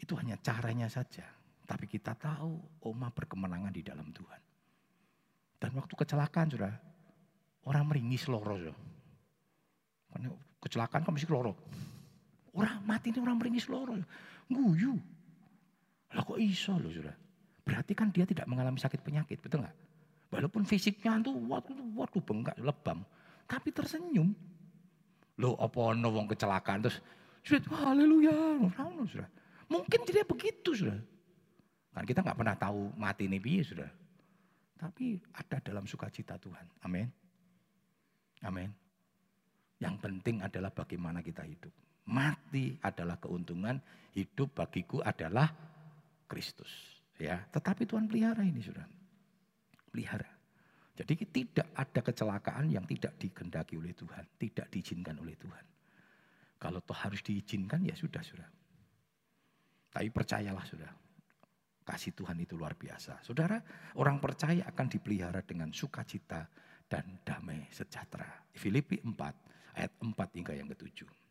Itu 0.00 0.16
hanya 0.16 0.40
caranya 0.40 0.88
saja. 0.88 1.28
Tapi 1.66 1.84
kita 1.90 2.14
tahu 2.14 2.82
Oma 2.86 3.10
berkemenangan 3.10 3.74
di 3.74 3.82
dalam 3.82 4.08
Tuhan. 4.14 4.40
Dan 5.56 5.70
waktu 5.76 5.94
kecelakaan 5.98 6.48
sudah 6.52 6.72
orang 7.66 7.84
meringis 7.90 8.30
loro. 8.30 8.54
Karena 10.06 10.30
kecelakaan 10.62 11.02
kan 11.02 11.12
mesti 11.12 11.28
loro. 11.28 11.52
Orang 12.56 12.86
mati 12.88 13.12
ini 13.12 13.20
orang 13.20 13.36
meringis 13.36 13.68
loro. 13.68 13.98
Guyu. 14.48 14.94
Lah 16.14 16.22
kok 16.22 16.38
iso 16.40 16.78
loh 16.78 16.88
sudah. 16.88 17.12
Berarti 17.66 17.92
kan 17.98 18.14
dia 18.14 18.22
tidak 18.22 18.46
mengalami 18.46 18.78
sakit 18.78 19.02
penyakit, 19.02 19.42
betul 19.42 19.66
nggak? 19.66 19.76
Walaupun 20.30 20.62
fisiknya 20.62 21.18
itu 21.18 21.34
waktu 21.50 21.74
waktu 21.98 22.18
bengkak 22.22 22.54
lebam, 22.62 23.02
tapi 23.50 23.74
tersenyum. 23.74 24.30
Loh 25.36 25.54
apa 25.60 25.78
ono 25.92 26.08
wong 26.08 26.26
kecelakaan 26.32 26.88
terus 26.88 26.98
sudah 27.46 27.92
haleluya, 27.92 28.58
sudah. 29.06 29.28
Mungkin 29.70 30.00
tidak 30.02 30.26
begitu 30.30 30.74
sudah. 30.74 30.98
Kan 31.94 32.04
kita 32.04 32.20
nggak 32.20 32.38
pernah 32.38 32.56
tahu 32.58 32.92
mati 32.98 33.30
ini 33.30 33.38
biar 33.40 33.64
sudah. 33.64 33.90
Tapi 34.76 35.16
ada 35.32 35.56
dalam 35.64 35.88
sukacita 35.88 36.36
Tuhan. 36.36 36.66
Amin. 36.84 37.08
Amin. 38.44 38.68
Yang 39.80 39.96
penting 40.04 40.44
adalah 40.44 40.72
bagaimana 40.72 41.24
kita 41.24 41.44
hidup. 41.44 41.72
Mati 42.06 42.76
adalah 42.84 43.16
keuntungan, 43.16 43.80
hidup 44.12 44.52
bagiku 44.52 45.00
adalah 45.00 45.50
Kristus. 46.28 46.68
Ya, 47.16 47.40
tetapi 47.48 47.88
Tuhan 47.88 48.06
pelihara 48.06 48.44
ini 48.44 48.60
sudah. 48.60 48.84
Pelihara. 49.88 50.35
Jadi 50.96 51.14
tidak 51.28 51.76
ada 51.76 52.00
kecelakaan 52.00 52.72
yang 52.72 52.88
tidak 52.88 53.20
dikendaki 53.20 53.76
oleh 53.76 53.92
Tuhan, 53.92 54.24
tidak 54.40 54.72
diizinkan 54.72 55.20
oleh 55.20 55.36
Tuhan. 55.36 55.64
Kalau 56.56 56.80
toh 56.80 56.96
harus 56.96 57.20
diizinkan 57.20 57.84
ya 57.84 57.92
sudah, 57.92 58.24
sudah. 58.24 58.48
Tapi 59.92 60.08
percayalah 60.08 60.64
sudah, 60.64 60.88
kasih 61.84 62.16
Tuhan 62.16 62.40
itu 62.40 62.56
luar 62.56 62.72
biasa. 62.72 63.20
Saudara, 63.20 63.60
orang 64.00 64.16
percaya 64.20 64.64
akan 64.64 64.86
dipelihara 64.88 65.44
dengan 65.44 65.68
sukacita 65.68 66.48
dan 66.88 67.20
damai 67.20 67.68
sejahtera. 67.68 68.48
Filipi 68.56 68.96
4 69.04 69.76
ayat 69.76 69.92
4 70.00 70.36
hingga 70.36 70.52
yang 70.56 70.68
ketujuh. 70.72 71.25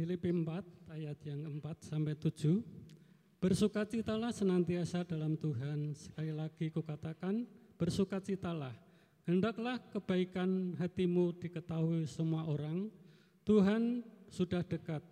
Filipi 0.00 0.32
4 0.32 0.96
ayat 0.96 1.20
yang 1.28 1.60
4 1.60 1.60
sampai 1.84 2.16
7. 2.16 2.64
Bersukacitalah 3.36 4.32
senantiasa 4.32 5.04
dalam 5.04 5.36
Tuhan. 5.36 5.92
Sekali 5.92 6.32
lagi 6.32 6.72
kukatakan, 6.72 7.44
bersukacitalah. 7.76 8.72
Hendaklah 9.28 9.76
kebaikan 9.92 10.72
hatimu 10.80 11.36
diketahui 11.36 12.08
semua 12.08 12.48
orang. 12.48 12.88
Tuhan 13.44 14.00
sudah 14.32 14.64
dekat. 14.64 15.04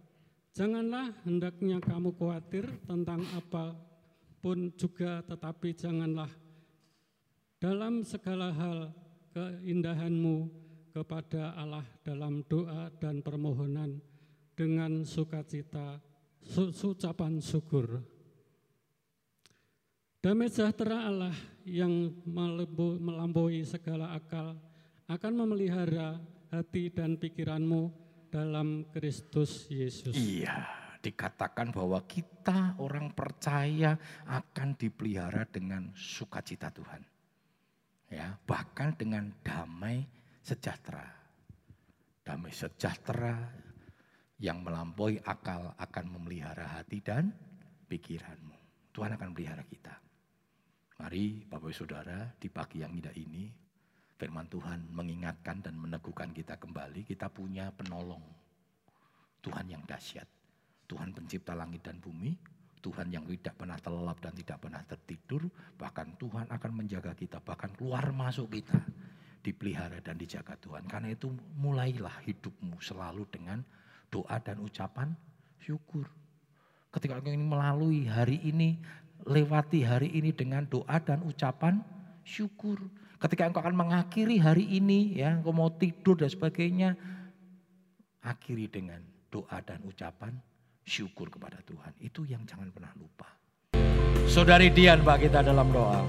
Janganlah 0.57 1.12
hendaknya 1.28 1.84
kamu 1.84 2.16
khawatir 2.16 2.64
tentang 2.89 3.20
apa 3.36 3.76
pun 4.41 4.72
juga, 4.72 5.20
tetapi 5.20 5.76
janganlah 5.76 6.32
dalam 7.61 8.01
segala 8.09 8.57
hal 8.57 8.89
keindahanmu 9.36 10.49
kepada 10.97 11.53
Allah 11.61 11.84
dalam 12.01 12.41
doa 12.49 12.89
dan 12.97 13.20
permohonan 13.20 14.08
dengan 14.59 15.07
sukacita, 15.07 16.03
su 16.43 16.75
ucapan 16.75 17.39
syukur. 17.39 18.03
Damai 20.19 20.51
sejahtera 20.51 21.07
Allah 21.07 21.37
yang 21.63 22.11
melampaui 22.99 23.63
segala 23.63 24.19
akal 24.19 24.59
akan 25.07 25.33
memelihara 25.47 26.19
hati 26.51 26.91
dan 26.91 27.15
pikiranmu 27.15 27.95
dalam 28.27 28.91
Kristus 28.91 29.71
Yesus. 29.71 30.19
Iya, 30.19 30.67
dikatakan 30.99 31.71
bahwa 31.71 32.03
kita 32.03 32.83
orang 32.83 33.15
percaya 33.15 33.95
akan 34.27 34.75
dipelihara 34.75 35.47
dengan 35.47 35.95
sukacita 35.95 36.75
Tuhan. 36.75 37.07
Ya, 38.11 38.35
bahkan 38.43 38.91
dengan 38.99 39.31
damai 39.47 40.03
sejahtera. 40.43 41.07
Damai 42.27 42.51
sejahtera 42.51 43.68
yang 44.39 44.62
melampaui 44.62 45.18
akal 45.26 45.74
akan 45.74 46.05
memelihara 46.14 46.78
hati 46.78 47.03
dan 47.03 47.34
pikiranmu. 47.91 48.55
Tuhan 48.95 49.14
akan 49.18 49.34
melihara 49.34 49.66
kita. 49.66 49.95
Mari 50.99 51.47
Bapak 51.47 51.74
Saudara 51.74 52.26
di 52.39 52.51
pagi 52.51 52.82
yang 52.82 52.91
indah 52.95 53.14
ini 53.14 53.47
firman 54.18 54.51
Tuhan 54.51 54.91
mengingatkan 54.91 55.62
dan 55.62 55.78
meneguhkan 55.78 56.34
kita 56.34 56.59
kembali 56.59 57.07
kita 57.07 57.30
punya 57.30 57.70
penolong. 57.70 58.22
Tuhan 59.39 59.70
yang 59.70 59.82
dahsyat. 59.86 60.26
Tuhan 60.91 61.14
pencipta 61.14 61.55
langit 61.55 61.86
dan 61.86 62.03
bumi. 62.03 62.34
Tuhan 62.78 63.11
yang 63.11 63.26
tidak 63.26 63.59
pernah 63.59 63.78
terlelap 63.78 64.18
dan 64.18 64.34
tidak 64.34 64.59
pernah 64.59 64.82
tertidur. 64.82 65.47
Bahkan 65.78 66.18
Tuhan 66.18 66.47
akan 66.51 66.72
menjaga 66.74 67.14
kita. 67.14 67.39
Bahkan 67.39 67.78
keluar 67.78 68.11
masuk 68.11 68.59
kita. 68.59 68.78
Dipelihara 69.39 70.03
dan 70.03 70.18
dijaga 70.18 70.59
Tuhan. 70.59 70.91
Karena 70.91 71.14
itu 71.14 71.30
mulailah 71.62 72.26
hidupmu 72.26 72.82
selalu 72.82 73.22
dengan 73.30 73.62
doa 74.09 74.37
dan 74.41 74.61
ucapan 74.61 75.13
syukur. 75.61 76.09
Ketika 76.89 77.21
engkau 77.21 77.33
ini 77.33 77.45
melalui 77.45 78.09
hari 78.09 78.41
ini, 78.43 78.81
lewati 79.29 79.85
hari 79.85 80.09
ini 80.17 80.33
dengan 80.33 80.65
doa 80.65 80.97
dan 81.01 81.21
ucapan 81.25 81.85
syukur. 82.25 82.81
Ketika 83.19 83.51
engkau 83.51 83.61
akan 83.61 83.77
mengakhiri 83.77 84.41
hari 84.41 84.65
ini, 84.79 85.19
ya, 85.19 85.37
engkau 85.37 85.53
mau 85.53 85.69
tidur 85.75 86.17
dan 86.17 86.31
sebagainya, 86.33 86.97
akhiri 88.25 88.71
dengan 88.71 89.05
doa 89.29 89.61
dan 89.61 89.85
ucapan 89.85 90.33
syukur 90.89 91.29
kepada 91.29 91.61
Tuhan. 91.69 91.93
Itu 92.01 92.25
yang 92.25 92.49
jangan 92.49 92.73
pernah 92.73 92.93
lupa. 92.97 93.29
Saudari 94.25 94.73
Dian, 94.73 95.05
Pak 95.05 95.29
kita 95.29 95.45
dalam 95.45 95.69
doa. 95.69 96.01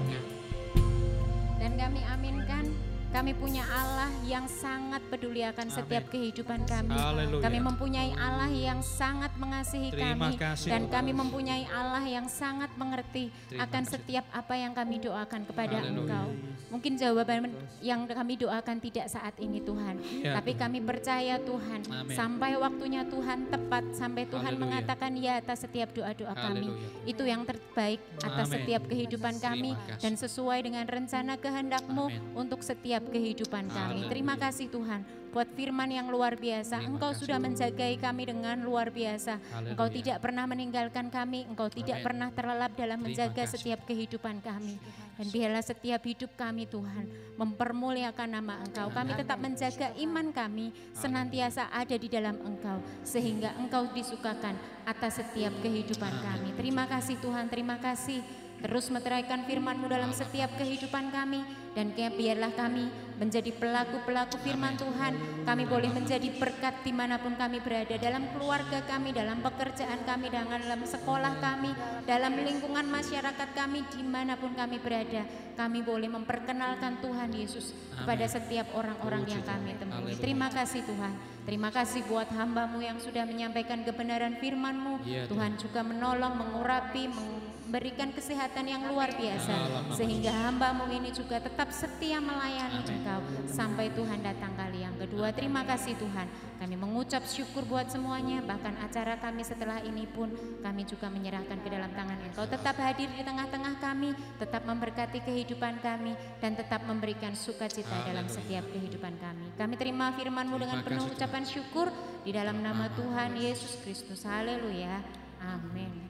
Dan 1.60 1.76
kami 1.76 2.00
aminkan 2.08 2.64
kami 3.10 3.34
punya 3.34 3.66
Allah 3.66 4.06
yang 4.22 4.46
sangat 4.46 5.02
peduli 5.10 5.42
akan 5.42 5.66
Amin. 5.66 5.76
setiap 5.82 6.04
kehidupan 6.14 6.62
kami. 6.62 6.94
Haleluya. 6.94 7.42
Kami 7.42 7.58
mempunyai 7.58 8.14
Allah 8.14 8.46
yang 8.50 8.78
sangat 8.86 9.29
mengasihi 9.40 9.88
Terima 9.88 10.28
kami 10.28 10.36
kasih, 10.36 10.68
dan 10.68 10.82
kami 10.92 11.16
mempunyai 11.16 11.64
Allah 11.72 12.04
yang 12.04 12.28
sangat 12.28 12.68
mengerti 12.76 13.32
Terima 13.48 13.64
akan 13.64 13.82
kasih. 13.88 13.92
setiap 13.96 14.24
apa 14.28 14.54
yang 14.60 14.76
kami 14.76 15.00
doakan 15.00 15.48
kepada 15.48 15.80
Haleluya. 15.80 16.04
Engkau. 16.04 16.28
Mungkin 16.70 16.92
jawaban 17.00 17.50
yang 17.80 18.04
kami 18.04 18.36
doakan 18.36 18.78
tidak 18.78 19.08
saat 19.08 19.34
ini 19.40 19.58
Tuhan, 19.64 19.96
ya, 20.20 20.36
tapi 20.38 20.54
Tuhan. 20.54 20.62
kami 20.68 20.78
percaya 20.84 21.34
Tuhan 21.40 21.80
Amin. 21.88 22.14
sampai 22.14 22.52
waktunya 22.60 23.02
Tuhan 23.08 23.48
tepat 23.48 23.84
sampai 23.96 24.22
Tuhan 24.28 24.54
Haleluya. 24.54 24.62
mengatakan 24.62 25.10
ya 25.16 25.32
atas 25.40 25.64
setiap 25.64 25.90
doa-doa 25.96 26.36
kami. 26.36 26.68
Itu 27.08 27.24
yang 27.24 27.42
terbaik 27.48 27.98
atas 28.20 28.52
Amin. 28.52 28.54
setiap 28.60 28.82
kehidupan 28.86 29.40
kami 29.40 29.72
dan 29.98 30.14
sesuai 30.14 30.62
dengan 30.62 30.84
rencana 30.84 31.40
kehendak-Mu 31.40 32.36
untuk 32.36 32.60
setiap 32.60 33.02
kehidupan 33.08 33.66
kami. 33.72 34.06
Terima 34.06 34.36
kasih 34.36 34.68
Tuhan 34.68 35.02
buat 35.30 35.48
firman 35.54 35.90
yang 35.90 36.10
luar 36.10 36.34
biasa. 36.34 36.82
Engkau 36.82 37.14
sudah 37.14 37.38
menjagai 37.38 37.98
kami 38.02 38.30
dengan 38.30 38.58
luar 38.60 38.90
biasa. 38.90 39.38
Engkau 39.62 39.86
tidak 39.88 40.18
pernah 40.18 40.44
meninggalkan 40.46 41.08
kami, 41.08 41.46
Engkau 41.46 41.70
tidak 41.70 42.02
pernah 42.02 42.34
terlelap 42.34 42.74
dalam 42.74 42.98
menjaga 42.98 43.46
setiap 43.46 43.86
kehidupan 43.86 44.42
kami. 44.42 44.76
Dan 45.16 45.26
biarlah 45.30 45.64
setiap 45.64 46.02
hidup 46.02 46.32
kami 46.34 46.66
Tuhan 46.66 47.06
mempermuliakan 47.38 48.28
nama 48.28 48.58
Engkau. 48.66 48.90
Kami 48.90 49.12
tetap 49.14 49.38
menjaga 49.38 49.94
iman 50.02 50.26
kami 50.34 50.74
senantiasa 50.92 51.70
ada 51.70 51.94
di 51.94 52.08
dalam 52.10 52.36
Engkau. 52.42 52.82
Sehingga 53.06 53.54
Engkau 53.56 53.86
disukakan 53.94 54.58
atas 54.84 55.22
setiap 55.22 55.54
kehidupan 55.62 56.10
kami. 56.10 56.56
Terima 56.58 56.90
kasih 56.90 57.16
Tuhan, 57.22 57.46
terima 57.46 57.78
kasih 57.78 58.49
terus 58.60 58.92
meteraikan 58.92 59.48
firman-Mu 59.48 59.88
dalam 59.88 60.12
setiap 60.12 60.52
kehidupan 60.60 61.08
kami 61.10 61.42
dan 61.72 61.94
biarlah 61.94 62.52
kami 62.52 62.90
menjadi 63.20 63.52
pelaku-pelaku 63.52 64.40
firman 64.40 64.80
Tuhan. 64.80 65.44
Kami 65.44 65.64
boleh 65.68 65.92
menjadi 65.92 66.24
berkat 66.40 66.80
di 66.80 66.90
mana 66.90 67.20
pun 67.20 67.36
kami 67.36 67.60
berada, 67.60 67.92
dalam 68.00 68.24
keluarga 68.32 68.80
kami, 68.88 69.12
dalam 69.12 69.44
pekerjaan 69.44 70.00
kami, 70.08 70.32
dalam 70.32 70.80
sekolah 70.80 71.36
kami, 71.36 71.70
dalam 72.08 72.32
lingkungan 72.40 72.88
masyarakat 72.88 73.48
kami, 73.52 73.84
di 73.92 74.00
mana 74.00 74.40
pun 74.40 74.56
kami 74.56 74.80
berada. 74.80 75.28
Kami 75.60 75.84
boleh 75.84 76.08
memperkenalkan 76.08 77.04
Tuhan 77.04 77.30
Yesus 77.36 77.76
kepada 77.92 78.24
setiap 78.24 78.72
orang-orang 78.72 79.28
yang 79.28 79.44
kami 79.44 79.76
temui. 79.76 80.16
Terima 80.16 80.48
kasih 80.48 80.80
Tuhan. 80.88 81.12
Terima 81.44 81.68
kasih 81.68 82.00
buat 82.08 82.32
hambamu 82.32 82.80
yang 82.80 82.96
sudah 82.96 83.28
menyampaikan 83.28 83.84
kebenaran 83.84 84.40
firman-Mu. 84.40 85.04
Iya, 85.04 85.28
Tuhan 85.28 85.60
juga 85.60 85.84
menolong, 85.84 86.36
mengurapi, 86.40 87.12
meng 87.12 87.49
berikan 87.70 88.10
kesehatan 88.10 88.66
yang 88.66 88.82
luar 88.90 89.14
biasa. 89.14 89.86
Sehingga 89.94 90.34
hambamu 90.34 90.90
ini 90.90 91.14
juga 91.14 91.38
tetap 91.38 91.70
setia 91.70 92.18
melayani 92.18 92.82
engkau. 92.82 93.22
Sampai 93.46 93.94
Tuhan 93.94 94.20
datang 94.20 94.52
kali 94.58 94.82
yang 94.82 94.94
kedua. 94.98 95.30
Terima 95.30 95.62
kasih 95.62 95.94
Tuhan. 95.96 96.26
Kami 96.58 96.74
mengucap 96.76 97.24
syukur 97.24 97.64
buat 97.64 97.88
semuanya. 97.88 98.42
Bahkan 98.42 98.74
acara 98.84 99.16
kami 99.22 99.46
setelah 99.46 99.78
ini 99.86 100.04
pun 100.10 100.28
kami 100.60 100.82
juga 100.84 101.06
menyerahkan 101.08 101.62
ke 101.62 101.68
dalam 101.70 101.88
tangan 101.94 102.18
engkau. 102.26 102.44
Tetap 102.50 102.76
hadir 102.82 103.08
di 103.14 103.22
tengah-tengah 103.22 103.78
kami 103.78 104.12
tetap 104.36 104.66
memberkati 104.66 105.22
kehidupan 105.22 105.78
kami 105.80 106.18
dan 106.42 106.58
tetap 106.58 106.82
memberikan 106.84 107.32
sukacita 107.32 108.04
dalam 108.04 108.26
setiap 108.26 108.66
kehidupan 108.74 109.14
kami. 109.22 109.46
Kami 109.54 109.74
terima 109.78 110.10
firmanmu 110.12 110.58
dengan 110.58 110.82
penuh 110.82 111.06
ucapan 111.06 111.46
syukur 111.46 111.88
di 112.26 112.34
dalam 112.34 112.58
nama 112.60 112.90
Tuhan 112.98 113.38
Yesus 113.38 113.78
Kristus. 113.80 114.26
Haleluya. 114.26 115.00
Amin 115.40 116.09